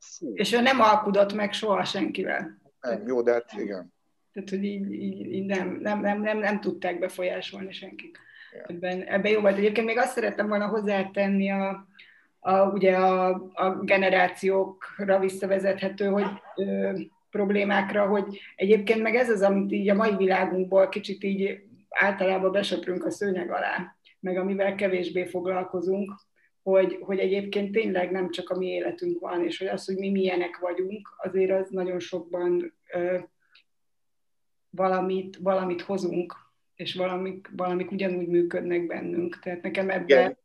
[0.00, 0.32] Fú.
[0.34, 2.62] És ő nem alkudott meg soha senkivel.
[2.80, 3.93] Nem, jó, de hát igen.
[4.34, 8.18] Tehát, hogy így, így, így nem, nem, nem, nem, nem tudták befolyásolni senkik.
[8.66, 9.56] Ebben, ebben jó volt.
[9.56, 11.88] Egyébként még azt szerettem volna hozzátenni a,
[12.40, 16.92] a, ugye a, a generációkra visszavezethető, hogy ö,
[17.30, 23.04] problémákra, hogy egyébként meg ez az, amit így a mai világunkból kicsit így általában besöprünk
[23.04, 26.12] a szőnyeg alá, meg amivel kevésbé foglalkozunk,
[26.62, 30.10] hogy, hogy egyébként tényleg nem csak a mi életünk van, és hogy az, hogy mi
[30.10, 33.18] milyenek vagyunk, azért az nagyon sokban ö,
[34.74, 36.34] valamit, valamit hozunk,
[36.74, 39.38] és valamik, valamik ugyanúgy működnek bennünk.
[39.38, 40.36] Tehát nekem ebben...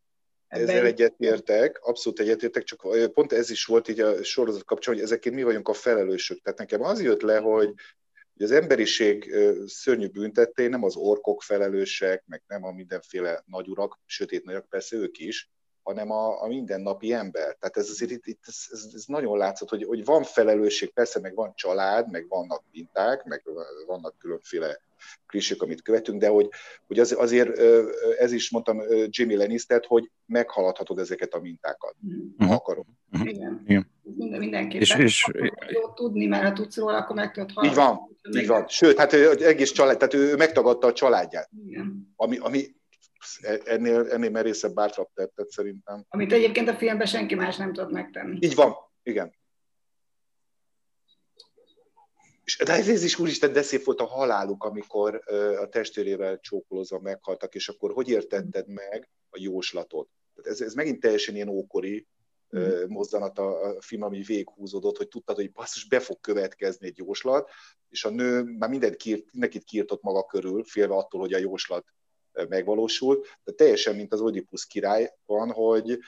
[0.48, 5.36] Ezzel egyetértek, abszolút egyetértek, csak pont ez is volt így a sorozat kapcsán, hogy ezekért
[5.36, 6.42] mi vagyunk a felelősök.
[6.42, 7.74] Tehát nekem az jött le, hogy
[8.40, 14.70] az emberiség szörnyű büntettei nem az orkok felelősek, meg nem a mindenféle nagyurak, sötét nagyok,
[14.70, 15.52] persze ők is,
[15.90, 17.56] hanem a, a mindennapi ember.
[17.60, 21.20] Tehát ez azért itt, itt ez, ez, ez nagyon látszott, hogy, hogy van felelősség, persze
[21.20, 23.44] meg van család, meg vannak minták, meg
[23.88, 24.82] vannak különféle
[25.28, 26.50] klisék, amit követünk, de hogy,
[26.88, 27.58] hogy az, azért
[28.20, 32.48] ez is mondtam Jimmy Lannister, hogy meghaladhatod ezeket a mintákat, uh-huh.
[32.48, 32.86] ha akarod.
[33.12, 33.30] Uh-huh.
[33.30, 33.64] Igen.
[33.66, 33.92] Igen.
[34.02, 34.82] Minden, mindenképpen.
[34.82, 35.26] És, és...
[35.68, 37.74] Jó tudni, mert ha tudsz róla, akkor meg tudod hallani.
[37.74, 38.68] Így van, így van.
[38.68, 41.50] Sőt, hát egész család, tehát ő megtagadta a családját.
[41.66, 42.14] Igen.
[42.16, 42.78] Ami, ami
[43.64, 46.06] ennél, ennél merészebb, bátrabb tettet szerintem.
[46.10, 48.38] Amit egyébként a filmben senki más nem tud megtenni.
[48.42, 49.38] Így van, igen.
[52.44, 55.22] És, de ez, is úristen, de szép volt a haláluk, amikor
[55.62, 60.10] a testvérével csókolózva meghaltak, és akkor hogy értetted meg a jóslatot?
[60.36, 62.08] Tehát ez, ez megint teljesen ilyen ókori
[62.58, 62.88] mm.
[62.88, 67.50] mozzanat a, film, ami véghúzódott, hogy tudtad, hogy basszus, be fog következni egy jóslat,
[67.90, 71.86] és a nő már mindent kírt, mindenkit kiirtott maga körül, félve attól, hogy a jóslat
[72.48, 76.00] megvalósul, de teljesen, mint az Oedipus király van, hogy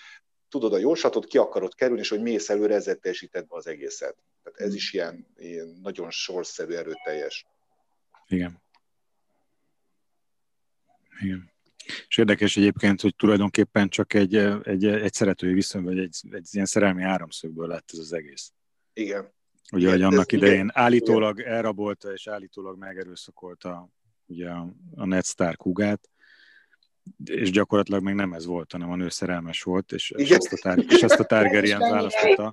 [0.49, 4.15] tudod a jóslatot, ki akarod kerülni, és hogy mész előre, ezzel teljesíted be az egészet.
[4.43, 7.45] Tehát ez is ilyen, ilyen nagyon sorszerű, erőteljes.
[8.27, 8.61] Igen.
[11.19, 11.51] Igen.
[12.07, 16.65] És érdekes egyébként, hogy tulajdonképpen csak egy, egy, egy szeretői viszony, vagy egy, egy ilyen
[16.65, 18.51] szerelmi áramszögből lett ez az egész.
[18.93, 19.33] Igen.
[19.71, 21.53] Ugye, hogy annak idején igen, állítólag igen.
[21.53, 23.89] elrabolta és állítólag megerőszakolta
[24.31, 26.09] ugye a, a Ned Stark húgát,
[27.25, 30.57] és gyakorlatilag meg nem ez volt, hanem a nő szerelmes volt, és, és ezt a,
[30.61, 32.49] tár- és ezt a targaryen választotta.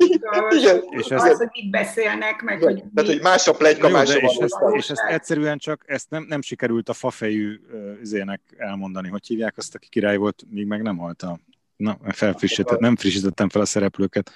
[0.51, 0.83] Igen.
[0.91, 2.85] És ez, az, hogy itt beszélnek, meg hogy...
[2.95, 6.43] Tehát, hogy más a plegyka, más és, ezt, és ezt egyszerűen csak, ezt nem, nem
[6.43, 7.61] sikerült a fafejű
[8.03, 11.39] izének elmondani, hogy hívják azt, aki király volt, míg meg nem halt a...
[11.77, 14.31] Na, felfrissített, nem frissítettem fel a szereplőket.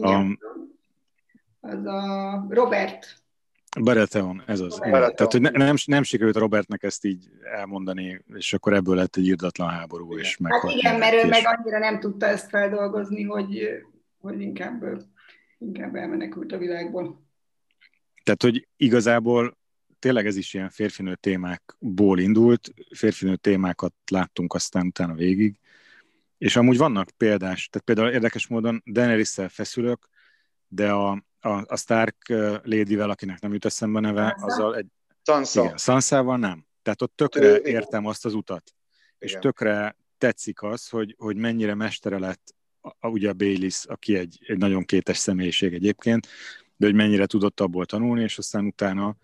[0.00, 0.38] A,
[1.60, 3.22] az a Robert
[3.80, 4.78] Baratheon, ez az.
[4.78, 5.14] Baratheon.
[5.14, 9.26] Tehát, hogy ne, nem, nem sikerült Robertnek ezt így elmondani, és akkor ebből lett egy
[9.26, 10.12] írdatlan háború.
[10.12, 10.24] Igen.
[10.24, 13.68] És hát igen, mert ő meg annyira nem tudta ezt feldolgozni, hogy,
[14.18, 15.02] hogy inkább,
[15.58, 17.24] inkább elmenekült a világból.
[18.22, 19.56] Tehát, hogy igazából
[19.98, 25.58] tényleg ez is ilyen férfinő témákból indult, férfinő témákat láttunk aztán utána végig,
[26.38, 30.08] és amúgy vannak példás, tehát például érdekes módon Daenerys-szel feszülök,
[30.68, 32.16] de a, a, a Stark
[32.62, 34.86] Lady-vel, akinek nem jut eszembe neve, azzal egy...
[35.22, 35.64] Sansa.
[35.64, 36.66] Igen, Sansával nem.
[36.82, 38.74] Tehát ott tökre ő, értem azt az utat.
[39.18, 39.34] Igen.
[39.34, 44.16] És tökre tetszik az, hogy, hogy mennyire mestere lett a, a, ugye a Baylis, aki
[44.16, 46.26] egy, egy nagyon kétes személyiség egyébként,
[46.76, 49.16] de hogy mennyire tudott abból tanulni, és aztán utána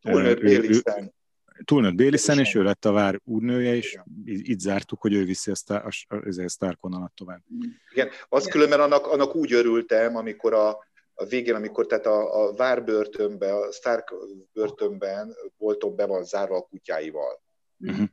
[0.00, 1.16] túlnőtt Bélisen.
[1.64, 4.04] Túlnőtt Bélisen, és ő lett a vár úrnője, és Igen.
[4.24, 7.42] itt zártuk, hogy ő viszi a, a, a, a Stark vonalat tovább.
[7.90, 10.87] Igen, azt különben annak, annak úgy örültem, amikor a,
[11.20, 14.14] a végén, amikor tehát a, a várbörtönben, a Stark
[14.52, 17.42] börtönben voltam be van zárva a kutyáival.
[17.80, 18.08] Uh-huh.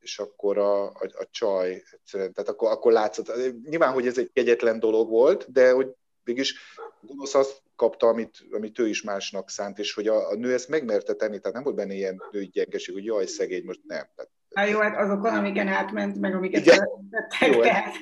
[0.00, 3.32] És akkor a, a, a csaj, tehát akkor, akkor látszott,
[3.64, 5.94] nyilván, hogy ez egy kegyetlen dolog volt, de hogy
[6.24, 6.54] mégis
[7.00, 10.68] gonosz azt kapta, amit, amit ő is másnak szánt, és hogy a, a nő ezt
[10.68, 14.06] megmerte tenni, tehát nem volt benne ilyen női gyengeség, hogy jaj, szegény, most nem.
[14.14, 17.94] Tehát Hát jó, hát azokon, amiken átment, meg amiket tettek, tehát.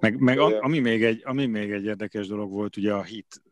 [0.00, 3.42] Meg, meg a, ami, még egy, ami még egy érdekes dolog volt, ugye a hit,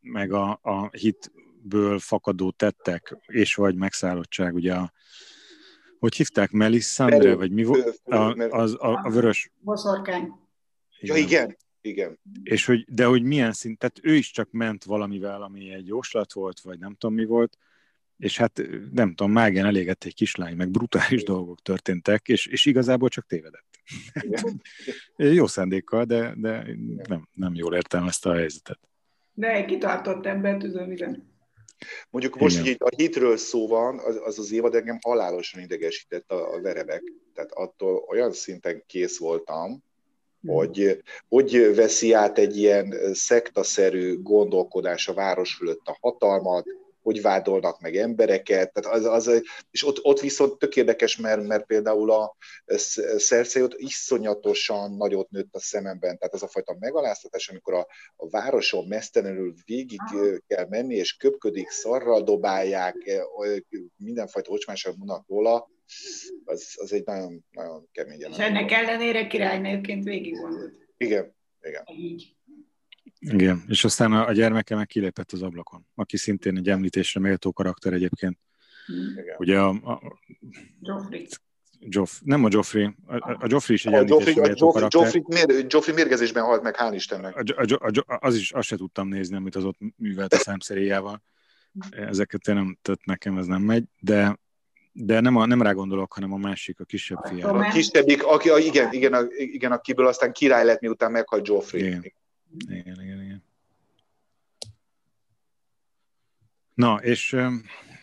[0.00, 4.92] meg a, a hitből fakadó tettek, és vagy megszállottság, ugye a,
[5.98, 8.00] hogy hívták, Melisandre, vagy mi volt?
[8.04, 9.50] A, az, a, a vörös...
[9.60, 10.32] Boszorkány.
[11.00, 11.56] Ja, igen.
[11.86, 12.18] Igen.
[12.42, 16.32] És hogy, de hogy milyen szint, tehát ő is csak ment valamivel, ami egy jóslat
[16.32, 17.58] volt, vagy nem tudom mi volt,
[18.18, 21.34] és hát nem tudom, mágián elégett egy kislány, meg brutális Igen.
[21.34, 23.64] dolgok történtek, és, és igazából csak tévedett.
[25.38, 26.66] Jó szándékkal, de, de
[27.08, 28.78] nem, nem jól értelmezte a helyzetet.
[29.32, 31.34] De kitartott ebben, tudom, igen.
[32.10, 36.54] Mondjuk most, hogy a hitről szó van, az az, az évad engem halálosan idegesített a,
[36.54, 37.02] a verebek.
[37.34, 39.84] Tehát attól olyan szinten kész voltam.
[40.46, 46.64] Hogy hogy veszi át egy ilyen szektaszerű gondolkodás a város fölött a hatalmat,
[47.06, 51.66] hogy vádolnak meg embereket, tehát az, az, és ott, ott viszont tök érdekes, mert, mert
[51.66, 52.36] például a
[53.18, 58.28] Cersei ott iszonyatosan nagyot nőtt a szememben, tehát ez a fajta megaláztatás, amikor a, a
[58.28, 60.00] városon mesztelenül végig
[60.46, 62.96] kell menni, és köpködik, szarral dobálják,
[63.96, 65.68] mindenfajta ocsmánság mondnak róla,
[66.44, 70.74] az, az egy nagyon, nagyon kemény És ennek ellenére királynőként végig vonult.
[70.96, 71.82] Igen, igen.
[71.96, 72.36] Így.
[73.20, 77.52] Igen, és aztán a, a gyermeke meg kilépett az ablakon, aki szintén egy említésre méltó
[77.52, 78.38] karakter egyébként.
[79.16, 79.36] Igen.
[79.38, 80.00] Ugye a, a
[80.80, 81.26] Joffrey.
[81.78, 85.02] Joff, nem a Joffrey, a, a Joffrey is egy a említésre méltó karakter.
[85.02, 87.36] Joffrey, Joffrey, Joffrey mérgezésben halt meg, hál' Istennek.
[87.36, 91.22] A, a, a, az is, azt se tudtam nézni, amit az ott művelt a szemszeréjával.
[91.90, 94.38] Ezeket én nem, tehát nekem ez nem megy, de
[94.98, 97.58] de nem, a, nem rá gondolok, hanem a másik, a kisebb fiára.
[97.58, 101.86] A kisebbik, aki, a, igen, igen, a, igen, akiből aztán király lett, miután meghalt Joffrey.
[101.86, 102.12] Igen.
[102.68, 103.44] Igen, igen, igen.
[106.74, 107.36] Na, és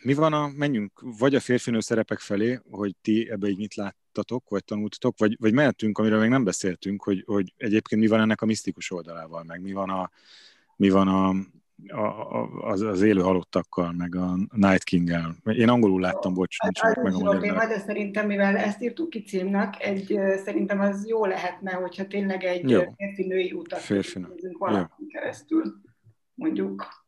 [0.02, 4.50] mi van a, menjünk vagy a férfinő szerepek felé, hogy ti ebbe így mit láttatok,
[4.50, 8.42] vagy tanultatok, vagy, vagy mehetünk, amiről még nem beszéltünk, hogy, hogy egyébként mi van ennek
[8.42, 10.12] a misztikus oldalával, meg mi van a,
[10.76, 11.36] mi van a,
[11.88, 15.36] a, az, az élő halottakkal, meg a Night King-el.
[15.44, 17.68] Én angolul láttam, bocs, hát, nincs meg a magyar.
[17.68, 22.88] De szerintem, mivel ezt írtuk ki címnek, egy, szerintem az jó lehetne, hogyha tényleg egy
[22.98, 24.26] férfi-női utat férfi
[24.58, 25.82] valakin keresztül,
[26.34, 27.02] mondjuk.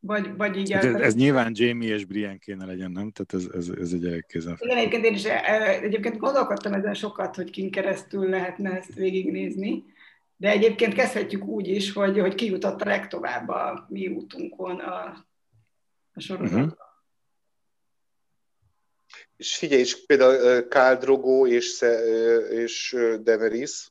[0.00, 3.10] Vagy, vagy így hát ez, ez nyilván Jamie és Brian kéne legyen, nem?
[3.10, 4.56] Tehát ez, ez, ez egy elég kézen.
[4.58, 5.24] Igen, egyébként én is
[5.82, 9.84] egyébként gondolkodtam ezen sokat, hogy kin keresztül lehetne ezt végignézni
[10.36, 15.26] de egyébként kezdhetjük úgy is, hogy, hogy ki jutott a legtovább a mi útunkon a,
[16.12, 16.62] a sorozatban.
[16.62, 16.78] Uh-huh.
[19.36, 21.84] És figyelj, és például Khal Drogo és,
[22.50, 23.88] és Deveris.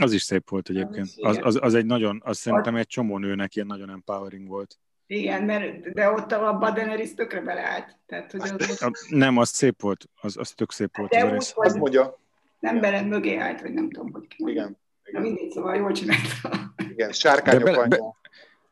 [0.00, 1.08] Az is szép volt egyébként.
[1.16, 4.78] Az, az, az egy nagyon, az szerintem egy csomó nőnek ilyen nagyon empowering volt.
[5.06, 7.98] Igen, mert, de ott a Badeneris tökre beleállt.
[8.06, 9.06] Tehát, hogy az ott...
[9.08, 11.10] Nem, az szép volt, az, az tök szép volt.
[11.10, 12.18] De az úgy, azt mondja.
[12.58, 14.62] Nem bele mögé állt, vagy nem tudom, hogy ki mondja.
[14.62, 14.78] Igen.
[15.18, 16.74] Mindig, szóval jól csinálta.
[16.90, 17.98] Igen, sárkányok be, be,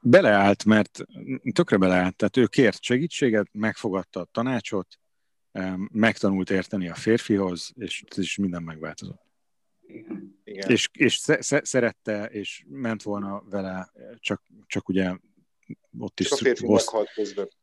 [0.01, 1.05] beleállt, mert
[1.53, 4.99] tökre beleállt, tehát ő kért segítséget, megfogadta a tanácsot,
[5.93, 9.26] megtanult érteni a férfihoz, és is minden megváltozott.
[10.45, 10.70] Igen.
[10.70, 15.16] És, és sze, szerette, és ment volna vele, csak, csak ugye
[15.99, 16.28] ott is,
[16.61, 16.93] hoz,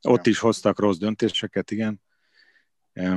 [0.02, 2.02] ott is hoztak rossz döntéseket, igen,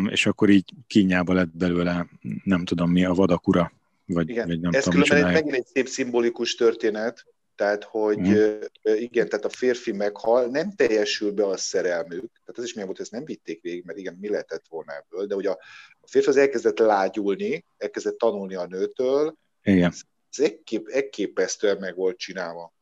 [0.07, 2.09] és akkor így kínjába lett belőle,
[2.45, 3.73] nem tudom mi, a vadakura,
[4.15, 4.47] vagy, igen.
[4.47, 8.61] vagy nem Ez tudom, különben egy, megint egy szép szimbolikus történet, tehát, hogy mm.
[8.83, 12.97] igen, tehát a férfi meghal, nem teljesül be a szerelmük, tehát ez is milyen volt,
[12.99, 15.59] hogy ezt nem vitték végig, mert igen, mi lehetett volna ebből, de ugye a,
[16.01, 19.93] a férfi az elkezdett lágyulni, elkezdett tanulni a nőtől, igen.
[20.31, 22.75] ez ekkép, ekképesztően meg volt csinálva.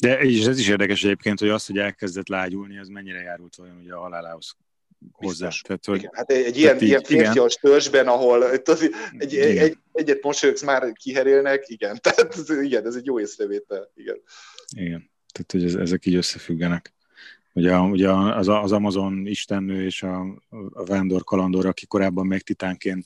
[0.00, 3.76] De és ez is érdekes egyébként, hogy az, hogy elkezdett lágyulni, az mennyire járult vajon
[3.76, 4.56] ugye a halálához
[5.12, 5.48] hozzá.
[5.62, 6.10] Tehát, hogy, igen.
[6.14, 10.92] Hát egy, egy ilyen, így, ilyen férfias törzsben, ahol az, egy, egy, egyet mosolyogsz, már
[10.92, 11.98] kiherélnek, igen.
[12.02, 13.90] Tehát igen, ez egy jó észrevétel.
[13.94, 14.20] Igen.
[14.76, 15.10] Igen.
[15.32, 16.94] Tehát, hogy ez, ezek így összefüggenek.
[17.52, 20.20] Ugye, ugye az, az Amazon istennő és a,
[20.72, 23.04] a Vándor kalandor, aki korábban még titánként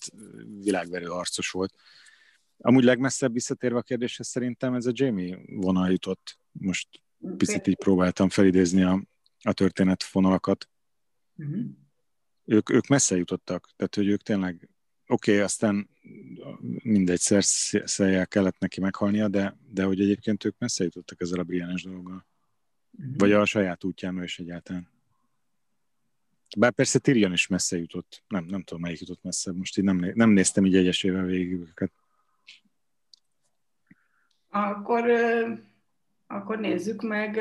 [0.61, 1.75] világverő harcos volt.
[2.59, 6.39] Amúgy legmesszebb visszatérve a kérdéshez szerintem ez a Jamie vonal jutott.
[6.53, 6.89] Most
[7.37, 9.03] picit így próbáltam felidézni a,
[9.43, 10.69] a történet fonalakat.
[12.51, 14.69] Ők, ők messze jutottak, tehát hogy ők tényleg,
[15.07, 15.89] oké, okay, aztán
[16.83, 21.83] mindegy, szerszeljel kellett neki meghalnia, de, de hogy egyébként ők messze jutottak ezzel a Brianes
[21.83, 22.27] dologgal.
[23.03, 23.13] Mm-hmm.
[23.17, 24.89] Vagy a saját útján is egyáltalán.
[26.59, 28.23] Bár persze Tyrion is messze jutott.
[28.29, 29.53] Nem, nem tudom, melyik jutott messze.
[29.53, 31.93] Most így nem, nem néztem így egyesével végig őket.
[34.49, 35.11] Akkor,
[36.27, 37.41] akkor nézzük meg,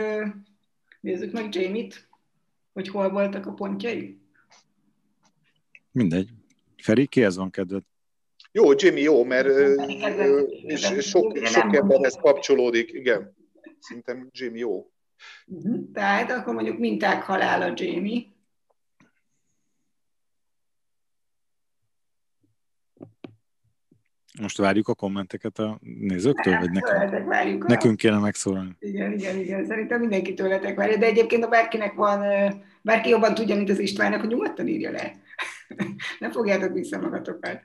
[1.00, 2.08] nézzük meg Jamie-t,
[2.74, 4.26] hogy hol voltak a pontjai.
[5.98, 6.30] Mindegy.
[6.78, 7.84] Feri, ez van kedved?
[8.52, 9.48] Jó, Jimmy jó, mert
[10.66, 13.36] és sok, sok emberhez kapcsolódik, igen.
[13.80, 14.92] Szerintem Jimmy jó.
[15.46, 15.92] Mhm.
[15.94, 18.22] Tehát akkor mondjuk minták halála Jamie.
[24.42, 27.26] Most várjuk a kommenteket a nézőktől, vagy nekünk?
[27.26, 27.68] Várjuk a...
[27.68, 28.76] Nekünk kéne megszólalni.
[28.80, 29.66] Igen, igen, igen.
[29.66, 32.26] Szerintem mindenki tőletek várja, de egyébként ha bárkinek van,
[32.82, 35.26] bárki jobban tudja, mint az Istvánnak, hogy nyugodtan írja le.
[36.20, 37.62] nem fogjátok vissza magatokat.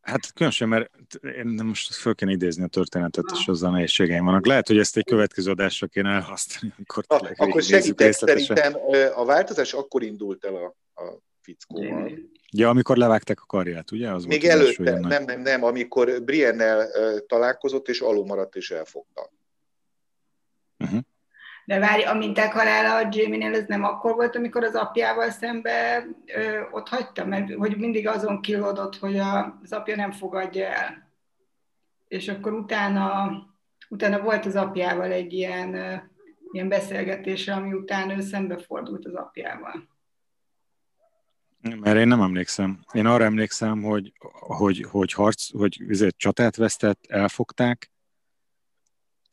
[0.00, 0.90] Hát különösen, mert
[1.22, 4.46] én most föl kéne idézni a történetet, és azzal nehézségeim vannak.
[4.46, 8.74] Lehet, hogy ezt egy következő adásra kéne elhasztani, amikor ha, Akkor segítek, szerintem
[9.14, 12.12] a változás akkor indult el a, a fickóval.
[12.50, 14.12] Ja, amikor levágták a karját, ugye?
[14.12, 16.88] Az Még előtte, első, nem, nem, nem, amikor Briennel
[17.26, 19.30] találkozott, és alul maradt, és elfogta.
[21.64, 26.06] De várj, a minták halála a Jamie-nél ez nem akkor volt, amikor az apjával szembe
[26.26, 31.12] ö, ott hagyta, mert hogy mindig azon kilódott, hogy a, az apja nem fogadja el.
[32.08, 33.30] És akkor utána,
[33.88, 35.94] utána volt az apjával egy ilyen, ö,
[36.50, 39.88] ilyen beszélgetése, ami után ő szembefordult az apjával.
[41.80, 42.80] Mert én nem emlékszem.
[42.92, 47.90] Én arra emlékszem, hogy, hogy, hogy harc, hogy ezért csatát vesztett, elfogták,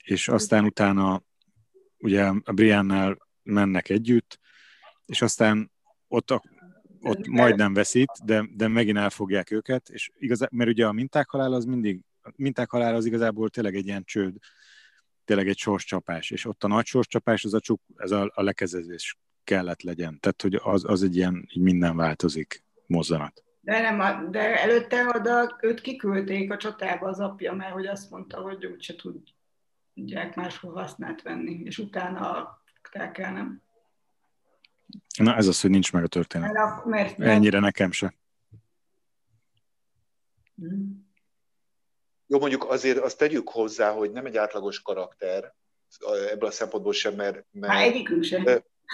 [0.04, 1.22] és aztán utána
[2.02, 4.40] ugye a Briannel mennek együtt,
[5.06, 5.72] és aztán
[6.08, 6.44] ott, a,
[7.02, 11.54] ott majdnem veszít, de, de megint elfogják őket, és igaz, mert ugye a minták halál
[11.54, 14.36] az mindig, a minták halál az igazából tényleg egy ilyen csőd,
[15.26, 19.18] tényleg egy sorscsapás, és ott a nagy sorscsapás, az a csuk, ez a, a lekezezés
[19.44, 20.20] kellett legyen.
[20.20, 23.44] Tehát, hogy az, az egy ilyen, így minden változik mozzanat.
[23.62, 28.42] De, nem, de előtte oda őt kiküldték a csatába az apja, mert hogy azt mondta,
[28.42, 29.16] hogy úgyse tud
[29.94, 32.60] tudják máshol hasznát venni, és utána
[32.92, 33.62] el kell, nem?
[35.18, 36.52] Na ez az, hogy nincs meg a történet.
[36.54, 38.14] Mert, mert Ennyire nekem se.
[40.56, 41.10] Hmm.
[42.28, 45.54] Jó, mondjuk azért azt tegyük hozzá, hogy nem egy átlagos karakter,
[46.32, 47.46] ebből a szempontból sem, mert...
[47.52, 48.44] mert Há, egyikünk sem.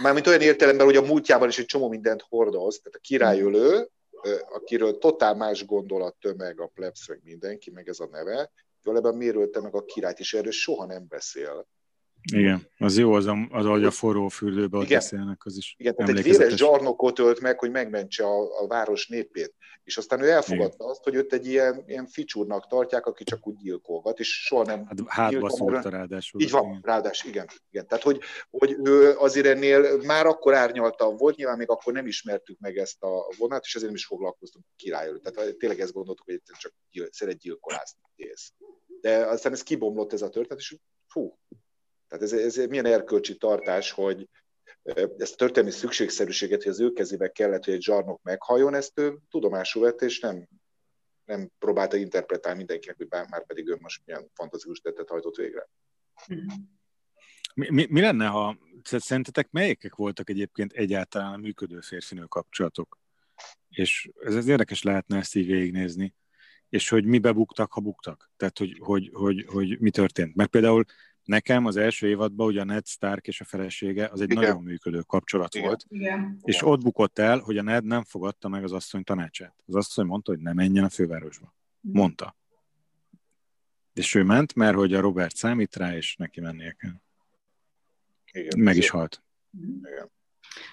[0.02, 3.90] Mármint olyan értelemben, hogy a múltjában is egy csomó mindent hordoz, tehát a királyölő,
[4.54, 8.52] akiről totál más gondolat tömeg a plebsz, meg mindenki, meg ez a neve,
[8.88, 11.68] valójában mérőlte meg a királyt, és erről soha nem beszél.
[12.34, 15.96] Igen, az jó, az, a, az ahogy a forró fürdőbe ott beszélnek, az is Igen,
[15.96, 19.56] tehát egy véres zsarnokot ölt meg, hogy megmentse a, a város népét.
[19.84, 20.88] És aztán ő elfogadta Igen.
[20.88, 24.86] azt, hogy őt egy ilyen, ilyen ficsúrnak tartják, aki csak úgy gyilkolgat, és soha nem...
[24.86, 26.42] Hát hátba szúrta ráadásul.
[26.42, 26.82] Így van, igen.
[26.84, 27.48] ráadásul, igen.
[27.72, 27.88] igen.
[27.88, 28.20] Tehát, hogy,
[28.50, 33.04] hogy ő azért ennél már akkor árnyaltan volt, nyilván még akkor nem ismertük meg ezt
[33.04, 35.20] a vonat, és azért nem is foglalkoztunk királyról.
[35.20, 38.00] Tehát tényleg ezt gondoltuk, hogy csak gyil, szeret gyilkolászni.
[39.02, 41.38] De aztán ez kibomlott ez a történet, és fú,
[42.08, 44.30] Tehát ez, ez milyen erkölcsi tartás, hogy
[45.18, 49.18] ezt a történelmi szükségszerűséget, hogy az ő kezébe kellett, hogy egy zsarnok meghajjon, ezt ő
[49.30, 50.48] tudomásul vett, és nem,
[51.26, 55.70] nem próbálta interpretálni mindenkinek, hogy már pedig ő most milyen fantasztikus tettet hajtott végre.
[57.56, 62.98] Mi, mi, mi lenne, ha szerintetek melyikek voltak egyébként egyáltalán a működő férfinő kapcsolatok?
[63.70, 66.16] És ez, ez érdekes lehetne ezt így végignézni.
[66.70, 68.32] És hogy mi bebuktak, ha buktak.
[68.38, 70.36] Tehát, hogy, hogy, hogy, hogy mi történt.
[70.36, 70.86] Mert például
[71.28, 74.44] nekem az első évadban ugye a Ned Stark és a felesége az egy Igen.
[74.44, 75.68] nagyon működő kapcsolat Igen.
[75.68, 75.86] volt.
[75.90, 76.40] Igen.
[76.44, 79.56] És ott bukott el, hogy a Ned nem fogadta meg az asszony tanácsát.
[79.66, 81.56] Az asszony mondta, hogy ne menjen a fővárosba.
[81.80, 82.36] Mondta.
[83.94, 87.02] És ő ment, mert hogy a Robert számít rá, és neki mennie kell.
[88.32, 89.24] Igen, Meg is halt.
[89.84, 90.12] Igen.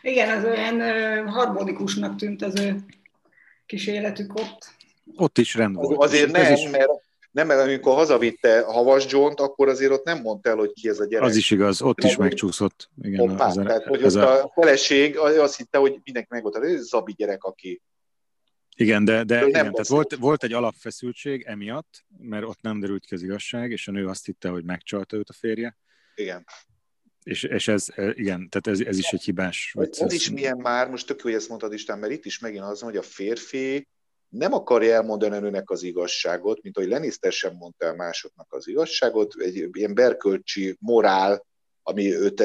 [0.02, 2.84] Igen, az olyan ö, harmonikusnak tűnt az ő
[3.66, 4.74] kis életük ott.
[5.16, 6.02] Ott is rend Az, volt.
[6.02, 6.90] azért nem, is, mert,
[7.34, 11.00] nem, mert amikor hazavitte Havas John-t, akkor azért ott nem mondta el, hogy ki ez
[11.00, 11.26] a gyerek.
[11.28, 12.90] az is igaz, ott is megcsúszott.
[13.02, 16.56] Igen, Hoppá, az, tehát, hogy ez a, a feleség azt hitte, hogy mindenki meg volt,
[16.56, 17.82] ez Zabi gyerek, aki
[18.76, 23.04] igen, de, de nem igen, tehát volt, volt egy alapfeszültség emiatt, mert ott nem derült
[23.04, 25.78] ki az igazság, és a nő azt hitte, hogy megcsalta őt a férje,
[26.14, 26.44] igen.
[27.22, 30.12] és, és ez, eh, igen, tehát ez, ez is egy hibás Az vicc.
[30.12, 32.80] is milyen már, most tök jó, hogy ezt mondtad Isten, mert itt is megint az,
[32.80, 33.88] hogy a férfi
[34.38, 38.68] nem akarja elmondani a nőnek az igazságot, mint ahogy Lannister sem mondta el másoknak az
[38.68, 41.44] igazságot, egy ilyen berkölcsi morál,
[41.82, 42.40] ami őt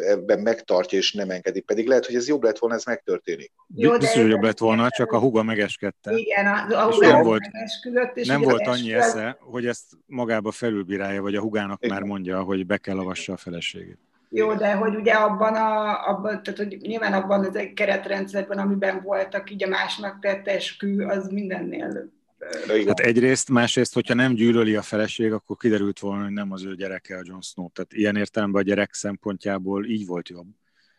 [0.00, 1.60] ebben megtartja és nem engedi.
[1.60, 3.52] Pedig lehet, hogy ez jobb lett volna, ez megtörténik.
[3.74, 6.12] Jó, de Biztos, hogy jobb lett volna, csak a huga megeskedte.
[6.12, 7.42] Igen, a, a És húga nem volt-
[8.14, 11.94] és Nem volt annyi esze, hogy ezt magába felülbírálja, vagy a hugának Igen.
[11.94, 13.98] már mondja, hogy be kell avassa a feleségét.
[14.32, 19.02] Jó, de hogy ugye abban, a, abban tehát hogy nyilván abban az egy keretrendszerben, amiben
[19.02, 22.10] voltak, így a másnak tett eskü, az mindennél.
[22.86, 26.74] Hát egyrészt, másrészt, hogyha nem gyűlöli a feleség, akkor kiderült volna, hogy nem az ő
[26.74, 27.68] gyereke a Jon Snow.
[27.70, 30.46] Tehát ilyen értelemben a gyerek szempontjából így volt jobb.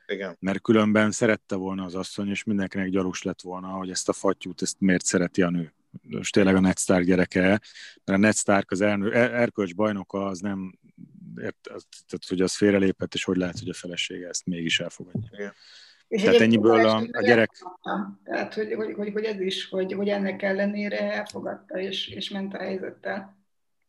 [0.08, 0.38] igen.
[0.40, 4.62] Mert különben szerette volna az asszony, és mindenkinek gyalus lett volna, hogy ezt a fattyút,
[4.62, 5.74] ezt miért szereti a nő.
[6.02, 7.62] Most tényleg a Ned Stark gyereke, mert
[8.06, 10.80] a Ned Stark az elnő, er, erkölcs bajnoka, az nem,
[11.38, 15.54] ért, az, tehát, hogy az félrelépett, és hogy lehet, hogy a felesége ezt mégis elfogadja.
[16.08, 18.20] És Tehát ennyiből a- a gyerek- elfogadta.
[18.24, 22.54] Tehát, hogy, hogy, hogy, hogy, ez is, hogy, hogy ennek ellenére elfogadta, és, és ment
[22.54, 23.38] a helyzettel.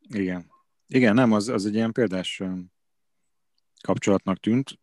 [0.09, 0.51] Igen.
[0.87, 2.43] Igen, nem, az, az egy ilyen példás
[3.83, 4.79] kapcsolatnak tűnt,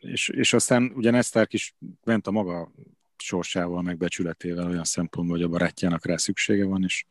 [0.00, 1.74] és, és aztán ugye Ned Stark is
[2.04, 2.72] ment a maga
[3.16, 7.04] sorsával, meg becsületével olyan szempontból, hogy a barátjának rá szüksége van, és,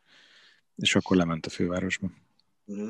[0.75, 2.11] és akkor lement a fővárosba.
[2.65, 2.89] Mhm.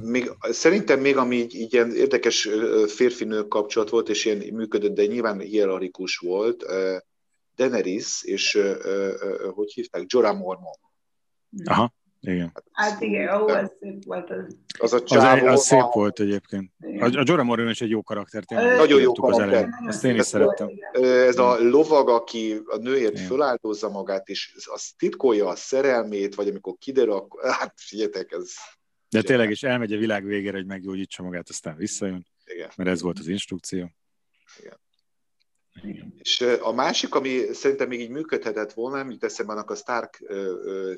[0.00, 2.48] Még, szerintem még ami így, így ilyen érdekes
[2.86, 6.64] férfi-nő kapcsolat volt, és ilyen működött, de nyilván hierarchikus volt,
[7.56, 8.58] Daenerys, és
[9.54, 10.78] hogy hívták, Jorah Mormont.
[11.64, 12.52] Aha, igen.
[12.72, 14.56] Hát igen, ó, ez szép volt az.
[14.78, 16.72] Az a Az, csávó, az szép a- volt egyébként.
[16.78, 18.76] A, a Jorah Mormont is egy jó karakter, tényleg.
[18.76, 19.48] Nagyon jó az karakter.
[19.48, 19.74] elején.
[19.86, 20.68] Azt én is Ez szerettem.
[20.92, 23.26] Ö, ez a lovag, aki a nőért Igen.
[23.26, 28.52] föláldozza magát, és az titkolja a szerelmét, vagy amikor kiderül, akkor, hát figyeljetek, ez
[29.10, 32.70] De tényleg is elmegy a világ végére, hogy meggyógyítsa magát, aztán visszajön, igen.
[32.76, 33.90] mert ez volt az instrukció.
[36.18, 40.22] És a másik, ami szerintem még így működhetett volna, jut eszembe annak a Stark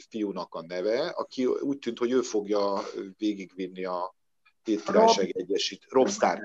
[0.09, 2.83] fiúnak a neve, aki úgy tűnt, hogy ő fogja
[3.19, 4.15] végigvinni a
[4.63, 5.85] Hét Királyság Egyesít.
[5.89, 6.41] Rob Stark,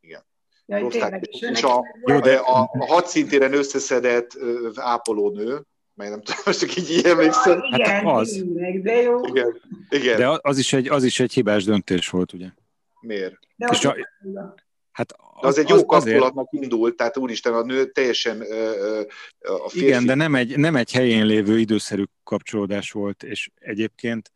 [0.00, 0.24] igen.
[0.66, 1.26] Jaj, Rob Stark.
[1.26, 4.38] és a, Jó, de- a, a hadszintéren összeszedett
[4.74, 7.60] ápolónő, mely nem tudom, most csak így, így emlékszem.
[7.60, 8.28] Ah, igen, Hát az.
[8.28, 9.24] tényleg, de jó.
[9.26, 10.16] Igen, igen.
[10.16, 12.46] De az is egy, az is egy hibás döntés volt, ugye?
[13.00, 13.38] miért?
[13.56, 13.96] De És a-
[14.92, 19.02] Hát De az, egy jó azért, kapcsolatnak indult, tehát úristen, a nő teljesen ö, ö,
[19.38, 19.86] a férfi...
[19.86, 24.32] Igen, de nem egy, nem egy helyén lévő időszerű kapcsolódás volt, és egyébként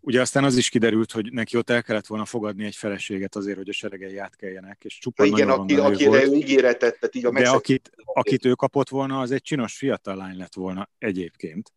[0.00, 3.56] ugye aztán az is kiderült, hogy neki ott el kellett volna fogadni egy feleséget azért,
[3.56, 6.24] hogy a seregei átkeljenek, és csupán igen, nagyon aki, akire volt.
[6.24, 10.16] ő ígéretet tett, így a De akit, akit ő kapott volna, az egy csinos fiatal
[10.16, 11.72] lány lett volna egyébként.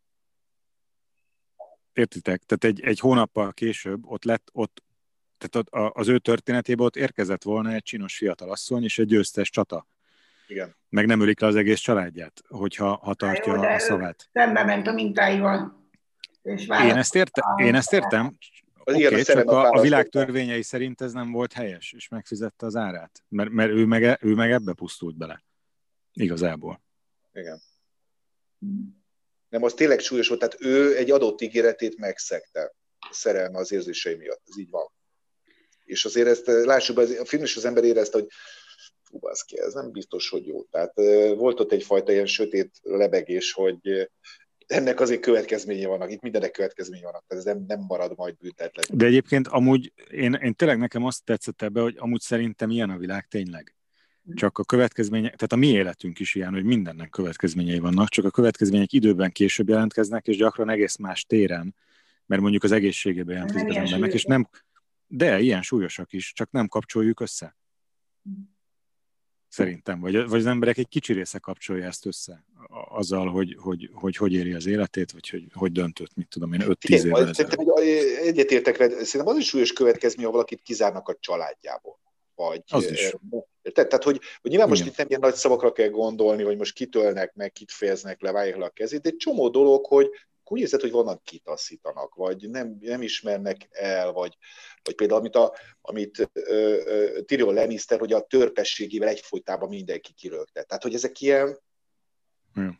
[1.94, 2.44] Értitek?
[2.44, 4.84] Tehát egy, egy hónappal később ott lett, ott,
[5.50, 9.88] tehát az ő történetében ott érkezett volna egy csinos fiatal asszony és egy győztes csata.
[10.48, 10.76] Igen.
[10.90, 14.30] Meg nem ölik le az egész családját, hogyha ha tartja jó, de a szavát.
[14.34, 15.82] szembe ment a mintáival.
[16.42, 18.38] És Én ezt, érte, én ezt értem,
[18.86, 22.76] Oké, okay, csak a, a világ törvényei szerint ez nem volt helyes, és megfizette az
[22.76, 23.24] árát.
[23.28, 25.44] Mert, mert ő, meg, ő meg ebbe pusztult bele.
[26.14, 26.82] Igazából.
[27.34, 27.62] Igen.
[29.50, 32.74] Nem, az tényleg súlyos volt, tehát ő egy adott ígéretét megszegte
[33.12, 34.92] szerelme az érzései miatt, ez így van.
[35.86, 38.28] És azért ezt eh, lássuk, be, a film is az ember érezte, hogy
[39.04, 40.64] fú, baszki, ez nem biztos, hogy jó.
[40.64, 44.06] Tehát eh, volt ott egyfajta ilyen sötét lebegés, hogy eh,
[44.68, 48.86] ennek azért következménye vannak, itt mindenek következménye vannak, tehát ez nem, nem marad majd büntetlen.
[48.92, 52.98] De egyébként amúgy én, én tényleg nekem azt tetszett ebbe, hogy amúgy szerintem ilyen a
[52.98, 53.76] világ tényleg.
[54.36, 58.30] Csak a következmények, tehát a mi életünk is ilyen, hogy mindennek következményei vannak, csak a
[58.30, 61.76] következmények időben később jelentkeznek, és gyakran egész más téren,
[62.26, 64.50] mert mondjuk az egészségében jelentkezik az embernek, és nem,
[65.16, 67.58] de ilyen súlyosak is, csak nem kapcsoljuk össze.
[69.48, 72.46] Szerintem, vagy, vagy az emberek egy kicsi része kapcsolja ezt össze
[72.90, 76.62] azzal, hogy hogy, hogy, hogy éri az életét, vagy hogy, hogy döntött, mit tudom én,
[76.64, 77.80] 5-10 évvel ezelőtt.
[78.22, 82.00] Egyetértek vele, szerintem az is súlyos következmény, ha valakit kizárnak a családjából.
[82.36, 83.16] Vagy, az is.
[83.62, 86.74] Tehát, tehát hogy, hogy nyilván most itt nem ilyen nagy szavakra kell gondolni, hogy most
[86.74, 90.10] kitölnek meg, kit félznek le, le a kezét, de egy csomó dolog, hogy
[90.52, 94.38] úgy érzed, hogy vannak kitaszítanak, vagy nem, nem ismernek el, vagy,
[94.84, 100.64] vagy például amit, a, amit uh, Tyrion Lannister, hogy a törpességével egyfolytában mindenki kirögte.
[100.64, 101.60] Tehát, hogy ezek ilyen,
[102.54, 102.80] hmm.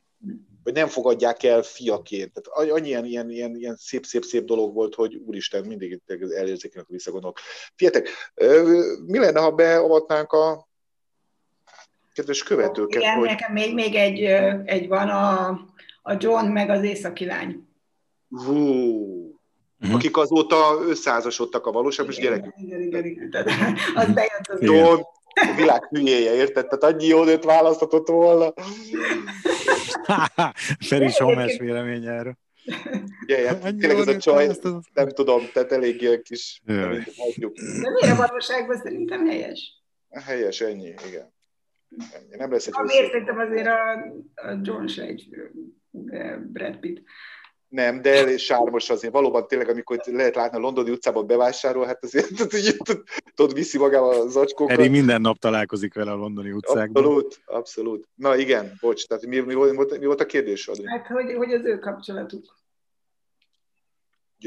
[0.64, 2.34] hogy nem fogadják el fiaként.
[2.34, 6.02] Tehát annyi ilyen, ilyen, ilyen, ilyen szép, szép, szép dolog volt, hogy úristen, mindig
[6.36, 7.40] elérzékenek visszagondolok.
[7.76, 8.10] Fiatek,
[9.06, 10.68] mi lenne, ha beavatnánk a
[12.14, 13.02] kedves követőket?
[13.02, 13.28] Igen, hogy...
[13.28, 14.22] nekem még, még egy,
[14.66, 15.60] egy van a
[16.06, 17.68] a John meg az északi lány.
[18.30, 18.54] Hú,
[19.80, 19.96] uh-huh.
[19.96, 22.54] akik azóta összeházasodtak a valóságban, és gyerekek.
[22.58, 23.30] Igen, igen, igen.
[23.30, 23.50] Tehát,
[23.96, 25.02] az bejött az John,
[25.34, 26.68] a világ hülyéje, érted?
[26.68, 28.54] Tehát annyi jó nőt választhatott volna.
[30.88, 32.38] Feri Somes vélemény erről.
[33.24, 34.50] Ugye, hát, tényleg ez a csaj,
[34.94, 36.62] nem tudom, tehát elég kis...
[36.66, 39.84] De miért a valóságban szerintem helyes?
[40.10, 41.34] Helyes, ennyi, igen.
[42.14, 42.36] Ennyi.
[42.38, 43.92] Nem lesz egy Miért szerintem azért a,
[44.36, 45.28] a John se egy
[46.52, 47.04] Brad Pitt.
[47.68, 49.14] Nem, de elég sármos azért.
[49.14, 52.28] Valóban tényleg, amikor lehet látni a londoni utcában bevásárol, hát azért
[53.36, 54.78] tudod, viszi magával az zacskókat.
[54.78, 57.04] Eri minden nap találkozik vele a londoni utcákban.
[57.04, 58.08] Abszolút, abszolút.
[58.16, 60.88] Na igen, bocs, tehát mi, mi, volt, mi volt a kérdés, Adri?
[60.88, 62.62] Hát, hogy, hogy az ő kapcsolatuk.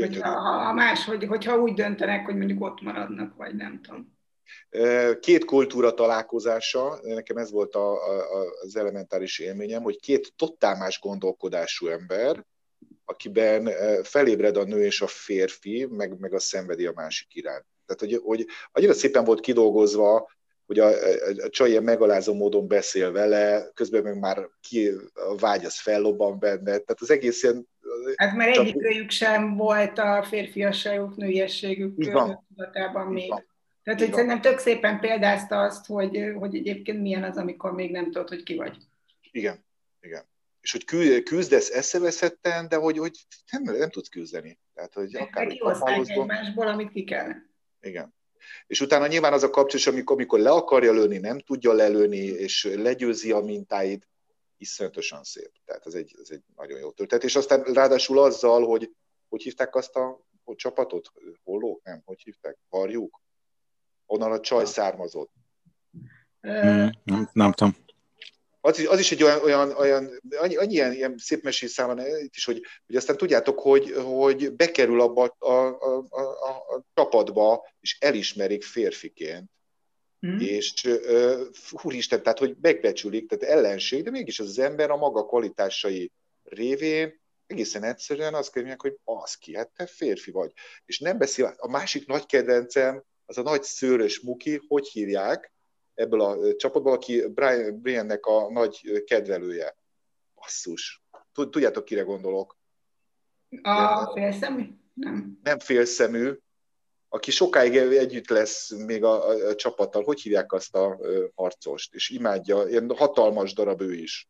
[0.00, 4.16] Hogyha, ha, ha más, hogy, hogyha úgy döntenek, hogy mondjuk ott maradnak, vagy nem tudom.
[5.20, 11.00] Két kultúra találkozása, nekem ez volt a, a, az elementáris élményem, hogy két totál más
[11.00, 12.44] gondolkodású ember,
[13.04, 13.70] akiben
[14.02, 17.64] felébred a nő és a férfi, meg, meg a szenvedi a másik iránt.
[17.86, 20.30] Tehát, hogy, hogy annyira szépen volt kidolgozva,
[20.66, 20.88] hogy a,
[21.36, 26.38] a csaj ilyen megalázó módon beszél vele, közben meg már ki, a vágy az fellobban
[26.38, 27.68] benne, tehát az egész ilyen...
[28.14, 28.64] Hát mert csak...
[28.64, 31.94] egyikőjük sem volt a férfiasságuk, nőiességük
[32.48, 33.28] tudatában még.
[33.28, 33.54] Van.
[33.86, 38.04] Tehát, hogy szerintem tök szépen példázta azt, hogy, hogy egyébként milyen az, amikor még nem
[38.04, 38.76] tudod, hogy ki vagy.
[39.30, 39.64] Igen,
[40.00, 40.24] igen.
[40.60, 40.84] És hogy
[41.22, 44.58] küzdesz eszeveszetten, de hogy, hogy nem, nem tudsz küzdeni.
[44.74, 47.30] Tehát, hogy akár egymásból, amit ki kell.
[47.80, 48.14] Igen.
[48.66, 52.68] És utána nyilván az a kapcsolat, amikor, amikor le akarja lőni, nem tudja lelőni, és
[52.74, 54.08] legyőzi a mintáit,
[54.56, 55.50] iszonyatosan szép.
[55.64, 57.24] Tehát ez egy, ez egy nagyon jó történet.
[57.24, 58.90] És aztán ráadásul azzal, hogy
[59.28, 61.12] hogy hívták azt a hogy csapatot?
[61.44, 61.82] Hollók?
[61.82, 62.58] Nem, hogy hívták?
[62.68, 63.24] Varjuk?
[64.06, 65.30] Onnan a csaj származott.
[66.48, 67.76] Mm, nem, nem tudom.
[68.60, 72.06] Az is, az is egy olyan, olyan, olyan annyi, annyi ilyen, ilyen szép mesés száma
[72.06, 76.84] itt is, hogy, hogy aztán tudjátok, hogy, hogy bekerül abba a, a, a, a, a
[76.94, 79.50] csapatba, és elismerik férfiként.
[80.26, 80.38] Mm.
[80.38, 81.40] És uh,
[81.82, 87.82] úristen, tehát, hogy megbecsülik, tehát ellenség, de mégis az, ember a maga kvalitásai révén egészen
[87.82, 90.52] egyszerűen azt mondják, hogy az ki, hát te férfi vagy.
[90.84, 95.52] És nem beszél, a másik nagy kedvencem, az a nagy szőrös muki, hogy hívják
[95.94, 99.76] ebből a csapatból, aki Brian, Briannek a nagy kedvelője.
[100.34, 101.04] Basszus.
[101.32, 102.58] Tudjátok, kire gondolok?
[103.62, 104.68] A félszemű?
[104.94, 105.38] Nem.
[105.42, 106.32] Nem félszemű,
[107.08, 110.02] aki sokáig együtt lesz még a, a, a csapattal.
[110.02, 110.98] Hogy hívják azt a
[111.34, 111.94] harcost?
[111.94, 114.28] És imádja, ilyen hatalmas darab ő is.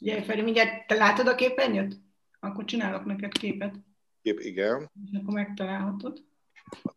[0.00, 2.00] Ugye, Feri, mindjárt te látod a képernyőt?
[2.40, 3.74] Akkor csinálok neked képet.
[4.22, 4.90] Kép, igen.
[5.04, 6.24] És akkor megtalálhatod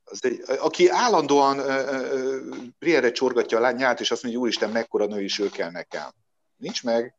[0.04, 1.62] az egy, aki állandóan
[2.80, 6.10] Briere csorgatja a lányát, és azt mondja, úristen, mekkora nő is ő kell nekem.
[6.58, 7.16] Nincs meg.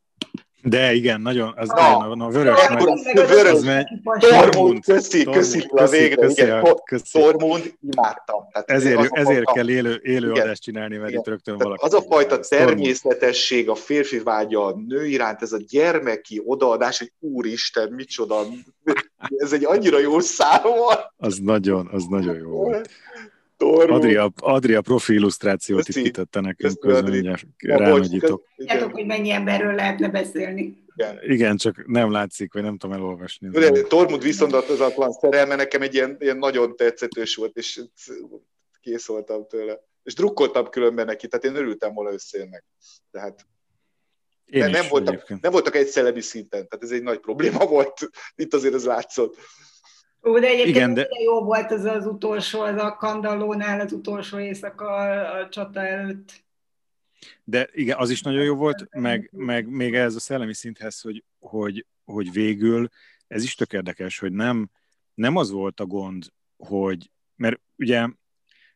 [0.63, 2.85] De igen, nagyon, az ah, nagyon, a vörös megy.
[3.15, 3.87] Vörös, az megy.
[4.19, 6.27] Tormund, köszi, köszi, a végre.
[6.27, 7.19] Köszi, igen, köszi.
[7.19, 8.49] Tormund, imádtam.
[8.53, 11.21] Tehát ezért, ezért fajta, kell élő, élő igen, adást csinálni, mert igen.
[11.21, 11.85] itt rögtön valaki.
[11.85, 17.13] Az a fajta természetesség, a férfi vágya a nő iránt, ez a gyermeki odaadás, hogy
[17.19, 18.43] úristen, micsoda,
[19.37, 20.61] ez egy annyira jó szám
[21.17, 22.91] Az nagyon, az nagyon jó volt.
[23.63, 28.49] Adria, Adria profi illusztrációt itt kitette nekünk közben, ránagyítok.
[28.57, 30.85] Tudjátok, hogy mennyi emberről lehetne beszélni.
[30.95, 31.19] Igen.
[31.23, 33.49] Igen, csak nem látszik, vagy nem tudom elolvasni.
[33.49, 37.81] De Tormund viszontatozatlan szerelme nekem egy ilyen, ilyen nagyon tetszetős volt, és
[38.81, 39.81] kész voltam tőle.
[40.03, 42.65] És drukkoltam különben neki, tehát én örültem volna összejönnek.
[43.11, 43.47] Tehát
[44.45, 45.43] Én nem, voltak, egyébként.
[45.43, 48.11] nem voltak egy szellemi szinten, tehát ez egy nagy probléma volt.
[48.35, 49.37] Itt azért ez látszott.
[50.23, 54.39] Ó, de egyébként Igen, de- jó volt az az utolsó, az a Kandallónál az utolsó
[54.39, 56.45] éjszaka a, a csata előtt.
[57.45, 61.25] De igen, az is nagyon jó volt, meg, meg még ez a szellemi szinthez, hogy,
[61.39, 62.89] hogy, hogy végül
[63.29, 64.71] ez is tök érdekes, hogy nem,
[65.15, 68.07] nem az volt a gond, hogy, mert ugye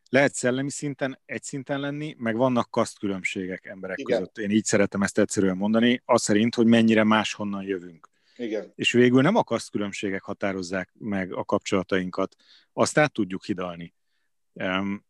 [0.09, 4.19] lehet szellemi szinten, egy szinten lenni, meg vannak kasztkülönbségek emberek Igen.
[4.19, 4.39] között.
[4.39, 8.09] Én így szeretem ezt egyszerűen mondani, az szerint, hogy mennyire máshonnan jövünk.
[8.37, 8.73] Igen.
[8.75, 12.37] És végül nem a kasztkülönbségek határozzák meg a kapcsolatainkat,
[12.73, 13.95] azt át tudjuk hidalni.
[14.53, 15.05] Um,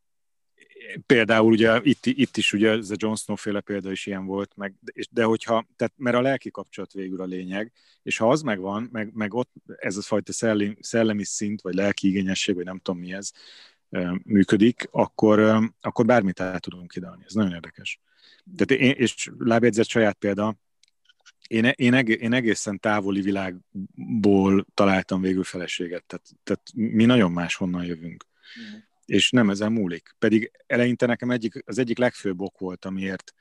[1.06, 4.56] például ugye itt, itt is ugye ez a Jon Snow féle példa is ilyen volt,
[4.56, 4.74] meg,
[5.10, 7.72] de hogyha, tehát, mert a lelki kapcsolat végül a lényeg,
[8.02, 12.08] és ha az megvan, meg, meg ott ez a fajta szellemi, szellemi szint, vagy lelki
[12.08, 13.30] igényesség, vagy nem tudom mi ez,
[14.24, 15.40] működik, akkor,
[15.80, 17.24] akkor bármit át tudunk hidalni.
[17.26, 18.00] Ez nagyon érdekes.
[18.56, 20.56] Tehát én, és lábjegyzett saját példa,
[21.48, 27.84] én, én, eg, én egészen távoli világból találtam végül feleséget, tehát, tehát mi nagyon máshonnan
[27.84, 28.26] jövünk
[29.06, 30.14] és nem ezen múlik.
[30.18, 33.34] Pedig eleinte nekem egyik, az egyik legfőbb ok volt, amiért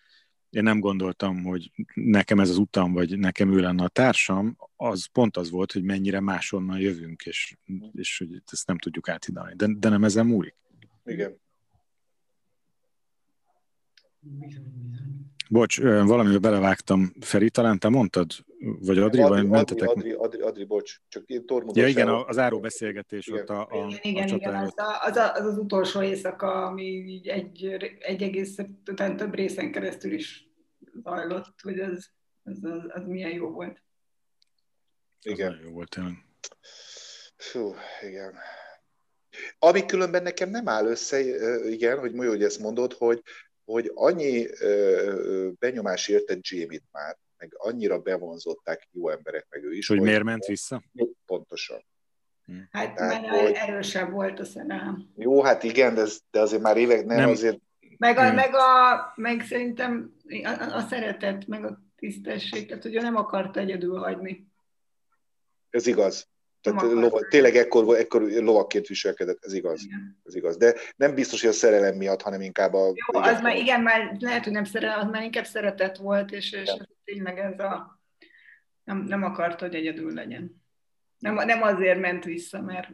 [0.50, 5.06] én nem gondoltam, hogy nekem ez az utam, vagy nekem ő lenne a társam, az
[5.06, 7.56] pont az volt, hogy mennyire máshonnan jövünk, és,
[7.94, 9.54] és hogy ezt nem tudjuk áthidalni.
[9.56, 10.56] De, de nem ezen múlik.
[11.06, 11.42] Igen.
[15.50, 17.14] Bocs, valamivel belevágtam.
[17.20, 18.32] Feri, talán te mondtad?
[18.60, 19.90] Vagy Adri, vagy Adri, mentetek?
[19.90, 21.82] Adri, Adri, Adri, bocs, csak én tormodos.
[21.82, 23.42] Ja igen, az áró beszélgetés Igen.
[23.42, 26.66] ott a, a, Igen, igen, a igen az, a, az, a, az az utolsó éjszaka,
[26.66, 27.66] ami így egy,
[28.00, 30.50] egy egész, talán több részen keresztül is
[31.04, 32.10] zajlott, hogy az,
[32.44, 33.84] az, az, az milyen jó volt.
[35.20, 35.52] Az Igen.
[35.52, 36.26] nagyon jó volt tényleg.
[37.36, 38.34] Fú, igen.
[39.60, 41.20] Ami különben nekem nem áll össze,
[41.70, 43.24] igen, hogy jó, hogy ezt mondod, hogy,
[43.66, 44.48] hogy annyi
[45.60, 49.78] benyomás érte Jamie-t már, meg annyira bevonzották jó emberek, meg ő is.
[49.78, 50.84] És hogy miért ment vissza?
[51.26, 51.86] Pontosan.
[52.72, 55.10] Hát Tehát, már hogy- erősebb volt a szerelem.
[55.16, 57.30] Jó, hát igen, de, ez, de azért már évek nem, Nem.
[57.30, 57.60] azért
[57.98, 58.36] Meg, a, Igen.
[58.36, 63.16] meg, a, meg szerintem a, a, a szeretet, meg a tisztesség, tehát hogy ő nem
[63.16, 64.48] akarta egyedül hagyni.
[65.70, 66.28] ez igaz.
[66.64, 70.22] Tehát lova, tényleg ekkor, ekkor lovakként viselkedett, ez igaz, Igen.
[70.24, 70.58] ez igaz.
[70.58, 72.86] De nem biztos, hogy a szerelem miatt, hanem inkább a...
[72.86, 76.52] Jó, az már igen, már lehet, hogy nem szeret, az már inkább szeretet volt, és,
[76.52, 76.90] és Igen.
[77.04, 78.02] tényleg ez a
[78.84, 80.64] nem, nem akarta, hogy egyedül legyen.
[81.20, 82.90] Nem, nem azért ment vissza, mert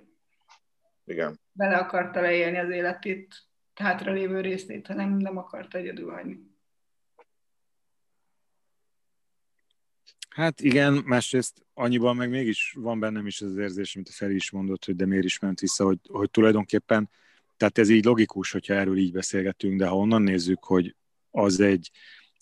[1.06, 1.40] Igen.
[1.52, 3.36] bele akarta leélni az életét,
[3.74, 6.49] hátralévő részét, hanem nem akarta egyedül hagyni.
[10.30, 14.52] Hát igen, másrészt annyiban meg mégis van bennem is az érzés, amit a Feri is
[14.52, 17.10] mondott, hogy de miért is ment vissza, hogy, hogy tulajdonképpen,
[17.58, 20.96] tehát ez így logikus, hogyha erről így beszélgetünk, de ha onnan nézzük, hogy
[21.32, 21.92] az egy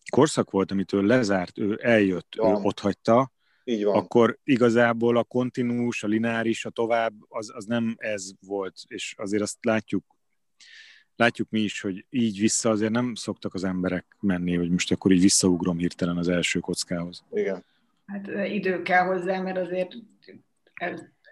[0.09, 2.65] korszak volt, amitől lezárt, ő eljött, ő Van.
[2.65, 3.31] ott hagyta,
[3.63, 3.95] Így van.
[3.95, 9.41] akkor igazából a kontinús, a lineáris, a tovább, az, az nem ez volt, és azért
[9.41, 10.05] azt látjuk,
[11.15, 15.11] látjuk mi is, hogy így vissza azért nem szoktak az emberek menni, hogy most akkor
[15.11, 17.23] így visszaugrom hirtelen az első kockához.
[17.31, 17.65] Igen.
[18.07, 19.93] Hát idő kell hozzá, mert azért,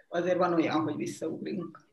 [0.08, 1.84] azért van olyan, hogy visszaugrunk.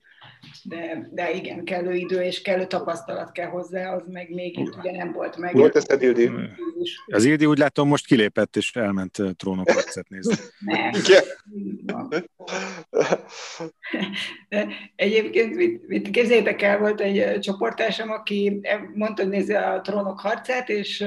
[0.63, 4.93] De, de igen, kellő idő és kellő tapasztalat kell hozzá, az meg még itt ugye
[4.93, 5.55] nem volt meg.
[5.55, 6.31] Jól teszed, Ildi?
[7.07, 10.35] Az Ildi úgy látom most kilépett és elment trónokharcet nézni.
[10.59, 10.91] Nem.
[14.49, 14.67] De
[14.97, 19.81] egyébként mit, mit képzeljétek el, volt egy ö, csoportásom, aki eh, mondta, hogy nézi a
[19.81, 21.05] trónok harcát, és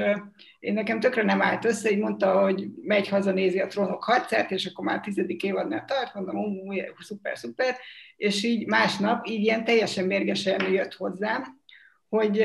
[0.58, 4.50] én nekem tökre nem állt össze, így mondta, hogy megy haza, nézi a trónok harcát,
[4.50, 7.76] és akkor már tizedik évadnál tart, mondom, ú, szuper, szuper,
[8.16, 11.60] és így másnap így ilyen teljesen mérgesen jött hozzám,
[12.08, 12.44] hogy,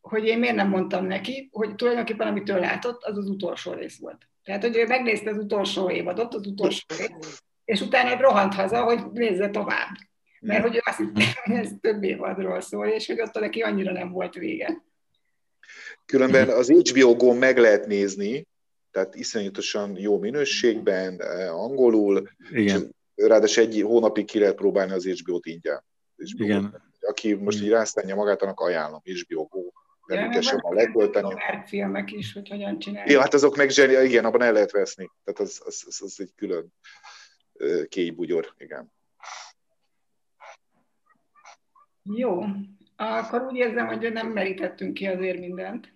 [0.00, 3.98] hogy én miért nem mondtam neki, hogy tulajdonképpen amit ő látott, az az utolsó rész
[3.98, 4.28] volt.
[4.44, 9.00] Tehát, hogy ő megnézte az utolsó évadot, az utolsó rész, és utána rohant haza, hogy
[9.12, 9.88] nézze tovább.
[10.40, 13.92] Mert hogy ő azt hitte, hogy ez több évadról szól, és hogy ott neki annyira
[13.92, 14.82] nem volt vége.
[16.06, 18.46] Különben az HBO Go meg lehet nézni,
[18.90, 25.46] tehát iszonyatosan jó minőségben, eh, angolul, Igen, ráadásul egy hónapig ki lehet próbálni az HBO-t
[25.46, 25.84] ingyen.
[26.16, 26.82] HBO igen.
[27.00, 29.60] Aki most így rászánja magát, annak ajánlom, HBO Go.
[30.06, 31.34] Vannak letölteni.
[31.66, 33.10] filmek is, hogy hogyan csinálják.
[33.10, 35.10] Ja, hát azok meg zseni, igen, abban el lehet veszni.
[35.24, 36.72] Tehát az, az, az, az egy külön
[37.52, 38.92] ö, kéjbugyor, igen.
[42.02, 42.44] Jó,
[42.96, 45.92] akkor úgy érzem, hogy nem merítettünk ki azért mindent.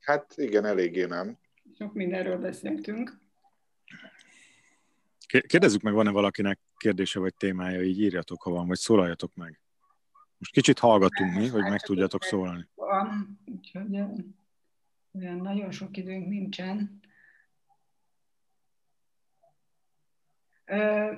[0.00, 1.38] Hát igen, eléggé nem.
[1.78, 3.18] Sok mindenről beszéltünk.
[5.26, 9.60] Ké- Kérdezzük meg, van-e valakinek kérdése vagy témája, így írjatok, ha van, vagy szólaljatok meg.
[10.38, 12.68] Most kicsit hallgatunk mi, hogy meg tudjatok szólalni.
[12.74, 13.94] Van, úgyhogy
[15.12, 17.00] olyan nagyon sok időnk nincsen.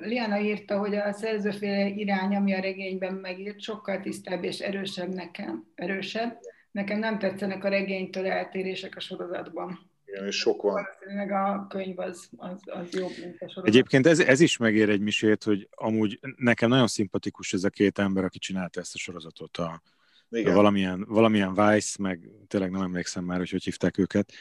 [0.01, 5.64] Liana írta, hogy a szerzőféle irány, ami a regényben megírt, sokkal tisztább és erősebb nekem.
[5.74, 6.38] Erősebb.
[6.70, 9.90] Nekem nem tetszenek a regénytől eltérések a sorozatban.
[10.05, 10.72] Igen, és sok van.
[10.72, 13.66] Valószínűleg a könyv az, az, az jobb, mint a sorozat.
[13.66, 17.99] Egyébként ez, ez is megér egy misét, hogy amúgy nekem nagyon szimpatikus ez a két
[17.99, 19.57] ember, aki csinálta ezt a sorozatot.
[19.57, 19.82] A,
[20.30, 20.55] Igen.
[20.55, 24.32] valamilyen, valamilyen Vice, meg tényleg nem emlékszem már, hogy hogy hívták őket.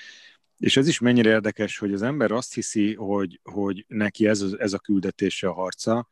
[0.58, 4.74] És ez is mennyire érdekes, hogy az ember azt hiszi, hogy, hogy neki ez, ez
[4.74, 6.08] a küldetése a harca,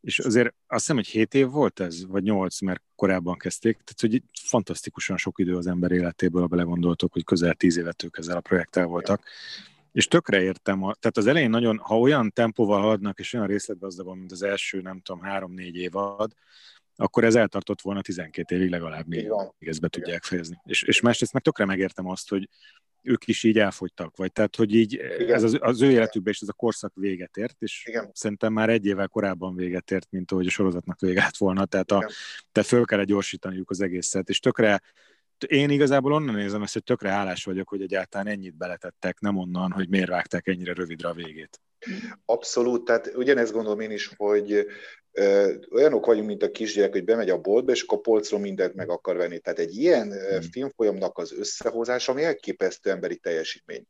[0.00, 4.00] és azért azt hiszem, hogy 7 év volt ez, vagy 8, mert korábban kezdték, tehát
[4.00, 8.36] hogy fantasztikusan sok idő az ember életéből, ha belegondoltok, hogy közel 10 évet ők ezzel
[8.36, 9.28] a projekttel voltak.
[9.92, 14.18] És tökre értem, a, tehát az elején nagyon, ha olyan tempóval haladnak, és olyan részletgazdagon,
[14.18, 16.32] mint az első, nem tudom, három-négy évad,
[16.96, 19.28] akkor ez eltartott volna 12 évig legalább még
[19.58, 20.60] ezt be tudják fejezni.
[20.64, 22.48] És, és másrészt meg tökre megértem azt, hogy
[23.04, 25.34] ők is így elfogytak, vagy tehát, hogy így Igen.
[25.34, 28.10] ez az, az ő életükben is ez a korszak véget ért, és Igen.
[28.12, 32.10] szerintem már egy évvel korábban véget ért, mint ahogy a sorozatnak véget volna, tehát a,
[32.52, 34.80] te föl kell gyorsítaniuk az egészet, és tökre
[35.46, 39.70] én igazából onnan nézem ezt, hogy tökre hálás vagyok, hogy egyáltalán ennyit beletettek, nem onnan,
[39.70, 41.60] hogy miért vágták ennyire rövidre a végét.
[42.24, 44.66] Abszolút, tehát ugyanezt gondolom én is, hogy
[45.12, 48.74] ö, olyanok vagyunk, mint a kisgyerek, hogy bemegy a boltba, és akkor a polcról mindent
[48.74, 49.38] meg akar venni.
[49.38, 50.40] Tehát egy ilyen hmm.
[50.40, 53.84] filmfolyamnak az összehozása, ami elképesztő emberi teljesítmény.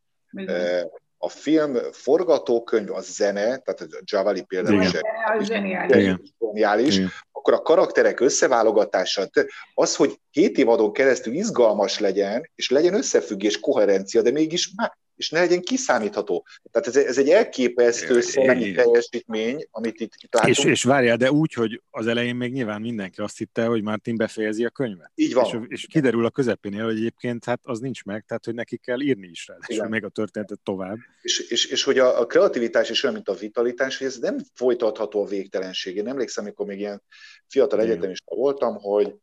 [0.47, 0.81] Ö,
[1.19, 6.19] a film forgatókönyv, a zene, tehát a Javali például is zseniális.
[6.39, 7.01] zseniális,
[7.45, 9.29] akkor a karakterek összeválogatása,
[9.75, 15.31] az, hogy hét évadon keresztül izgalmas legyen, és legyen összefüggés, koherencia, de mégis már és
[15.31, 16.47] ne legyen kiszámítható.
[16.71, 20.57] Tehát ez, ez egy elképesztő szellemi teljesítmény, amit itt, itt látunk.
[20.57, 24.17] És, és várjál, de úgy, hogy az elején még nyilván mindenki azt hitte, hogy Martin
[24.17, 25.11] befejezi a könyvet.
[25.15, 25.67] Így van.
[25.69, 29.01] És, és kiderül a közepénél, hogy egyébként hát az nincs meg, tehát hogy neki kell
[29.01, 30.97] írni is rá, és még a történetet tovább.
[31.23, 34.39] És, és, és hogy a, a kreativitás is olyan, mint a vitalitás, hogy ez nem
[34.55, 35.97] folytatható a végtelenség.
[35.97, 37.03] Én emlékszem, amikor még ilyen
[37.47, 39.15] fiatal egyetemista voltam, hogy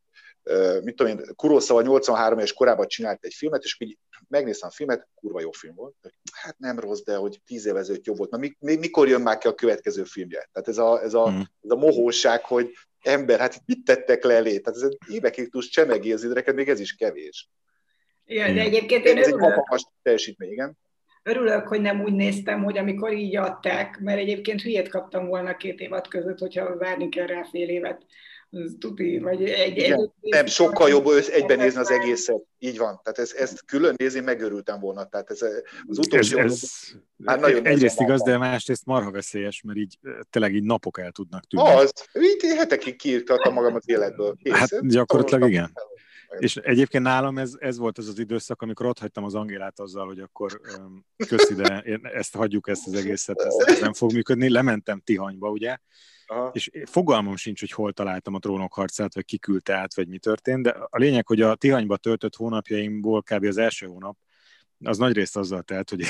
[0.84, 5.08] mit tudom én, Kuroszava 83 és korában csinált egy filmet, és így megnéztem a filmet,
[5.16, 5.96] kurva jó film volt.
[6.34, 8.30] Hát nem rossz, de hogy tíz év ezelőtt jobb volt.
[8.30, 10.50] Na, mikor jön már ki a következő filmje?
[10.52, 11.40] Tehát ez a, ez a, mm.
[11.40, 12.72] ez a mohóság, hogy
[13.02, 14.60] ember, hát itt mit tettek le elé?
[14.60, 17.50] Tehát ez évekig tudsz csemegi az idreket, még ez is kevés.
[18.26, 19.42] Igen, de egyébként én ez örülök.
[19.42, 20.78] egy hatalmas teljesítmény, igen.
[21.24, 25.80] Örülök, hogy nem úgy néztem, hogy amikor így adták, mert egyébként hülyét kaptam volna két
[25.80, 28.06] évad között, hogyha várni kell rá fél évet
[28.80, 29.78] tuti, vagy egy...
[29.78, 32.44] Igen, egy nem, sokkal jobb egyben nézni az egészet.
[32.60, 33.00] Így van.
[33.04, 35.06] Tehát ez, ezt külön nézni megörültem volna.
[35.06, 35.42] Tehát ez
[35.88, 36.38] az utolsó...
[36.38, 36.72] Ez, ez,
[37.26, 40.00] hát nagyon egyrészt igaz, de másrészt marha veszélyes, mert így
[40.30, 41.70] tényleg így napok el tudnak tűnni.
[41.70, 44.36] Az, így hetekig kiírtattam magam az életből.
[44.44, 44.54] Kész.
[44.54, 45.72] Hát gyakorlatilag igen.
[46.38, 50.06] És egyébként nálam ez, ez volt az az időszak, amikor ott hagytam az Angélát azzal,
[50.06, 50.62] hogy akkor
[51.28, 54.50] köszi, de ezt hagyjuk ezt az egészet, ez, ez nem fog működni.
[54.50, 55.78] Lementem Tihanyba, ugye,
[56.32, 56.50] Aha.
[56.54, 60.64] és fogalmam sincs, hogy hol találtam a trónok harcát, vagy kiküldte át, vagy mi történt,
[60.64, 63.44] de a lényeg, hogy a Tihanyba töltött hónapjaimból kb.
[63.46, 64.18] az első hónap
[64.84, 66.04] az nagy részt azzal telt, hogy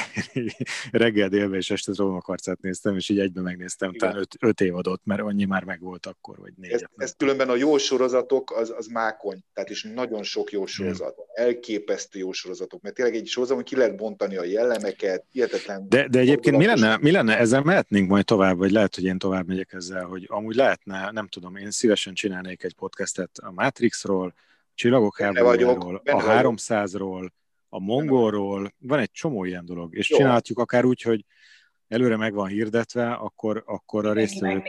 [0.91, 5.21] reggel, délbe és este harcát néztem, és így egyben megnéztem, talán öt, öt évadot, mert
[5.21, 6.71] annyi már megvolt akkor, vagy négy.
[6.71, 11.13] Ez, ez különben a jó sorozatok, az, az mákony, tehát is nagyon sok jó sorozat,
[11.13, 11.47] Igen.
[11.47, 15.89] elképesztő jó sorozatok, mert tényleg egy sorozaton ki lehet bontani a jellemeket, hihetetlen.
[15.89, 19.17] De, de egyébként mi lenne, mi lenne, ezzel mehetnénk majd tovább, vagy lehet, hogy én
[19.17, 24.33] tovább megyek ezzel, hogy amúgy lehetne, nem tudom, én szívesen csinálnék egy podcastet a Matrixról,
[24.73, 27.29] Csillagok háborújáról, a 300-ról,
[27.73, 30.17] a mongolról, van egy csomó ilyen dolog, és Jó.
[30.17, 31.25] csinálhatjuk akár úgy, hogy
[31.87, 34.63] előre meg van hirdetve, akkor, akkor a résztvevők...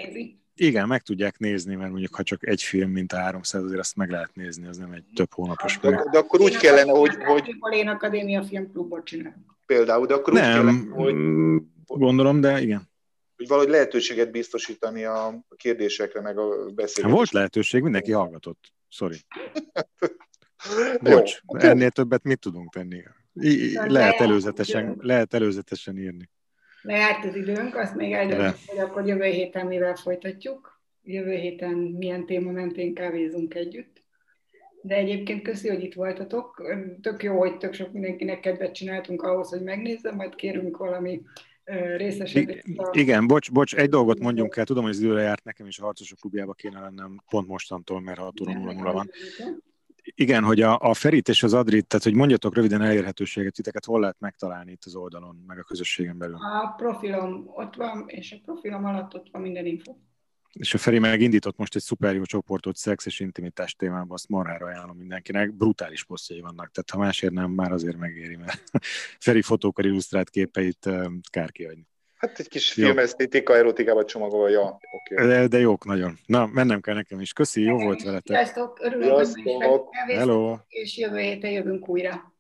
[0.55, 3.96] Igen, meg tudják nézni, mert mondjuk ha csak egy film, mint a 300, azért azt
[3.96, 7.14] meg lehet nézni, az nem egy több hónapos de, de, de akkor úgy kellene, hogy...
[7.24, 7.57] hogy...
[7.72, 9.46] Én Akadémia Filmklubot csinálom.
[9.66, 11.14] Például, de akkor nem, úgy kellene, hogy...
[11.14, 12.90] Mm, gondolom, de igen.
[13.36, 17.09] Hogy valahogy lehetőséget biztosítani a kérdésekre, meg a beszélgetésre.
[17.09, 18.72] Volt lehetőség, mindenki hallgatott.
[18.88, 19.16] Sorry.
[21.00, 23.02] Bocs, Jó, ennél többet mit tudunk tenni?
[23.34, 26.30] I- lehet, előzetesen, lehet előzetesen írni.
[26.82, 30.80] Lejárt az időnk, azt még eldöntjük, hogy akkor jövő héten mivel folytatjuk.
[31.02, 34.02] Jövő héten milyen téma mentén kávézunk együtt.
[34.82, 36.62] De egyébként köszi, hogy itt voltatok.
[37.02, 41.22] Tök jó, hogy tök sok mindenkinek kedvet csináltunk ahhoz, hogy megnézzem, majd kérünk valami
[41.96, 42.64] részesedést.
[42.92, 45.84] Igen, bocs, bocs, egy dolgot mondjunk el, tudom, hogy az időre járt nekem is a
[45.84, 49.10] harcosok klubjába kéne lennem pont mostantól, mert 6 óra 0 van
[50.03, 54.00] igen, hogy a, a Ferit és az Adrit, tehát hogy mondjatok röviden elérhetőséget, titeket hol
[54.00, 56.36] lehet megtalálni itt az oldalon, meg a közösségen belül?
[56.36, 59.94] A profilom ott van, és a profilom alatt ott van minden info.
[60.53, 64.66] És a Feri megindított most egy szuper jó csoportot szex és intimitás témában, azt marhára
[64.66, 65.55] ajánlom mindenkinek.
[65.55, 68.62] Brutális posztjai vannak, tehát ha másért nem, már azért megéri, mert
[69.18, 70.88] Feri fotókar illusztrált képeit
[71.30, 71.86] kár kiadni.
[72.22, 74.78] Hát egy kis filmesztétika, erotikába csomagolva, ja,
[75.10, 75.26] Okay.
[75.26, 76.18] De, de jók nagyon.
[76.26, 77.32] Na, mennem kell nekem is.
[77.32, 78.36] Köszi, jó volt veletek.
[78.36, 79.26] Sziasztok, örülök, hogy
[80.06, 80.64] Sziasztok.
[80.68, 82.32] És jövő héten jövünk újra.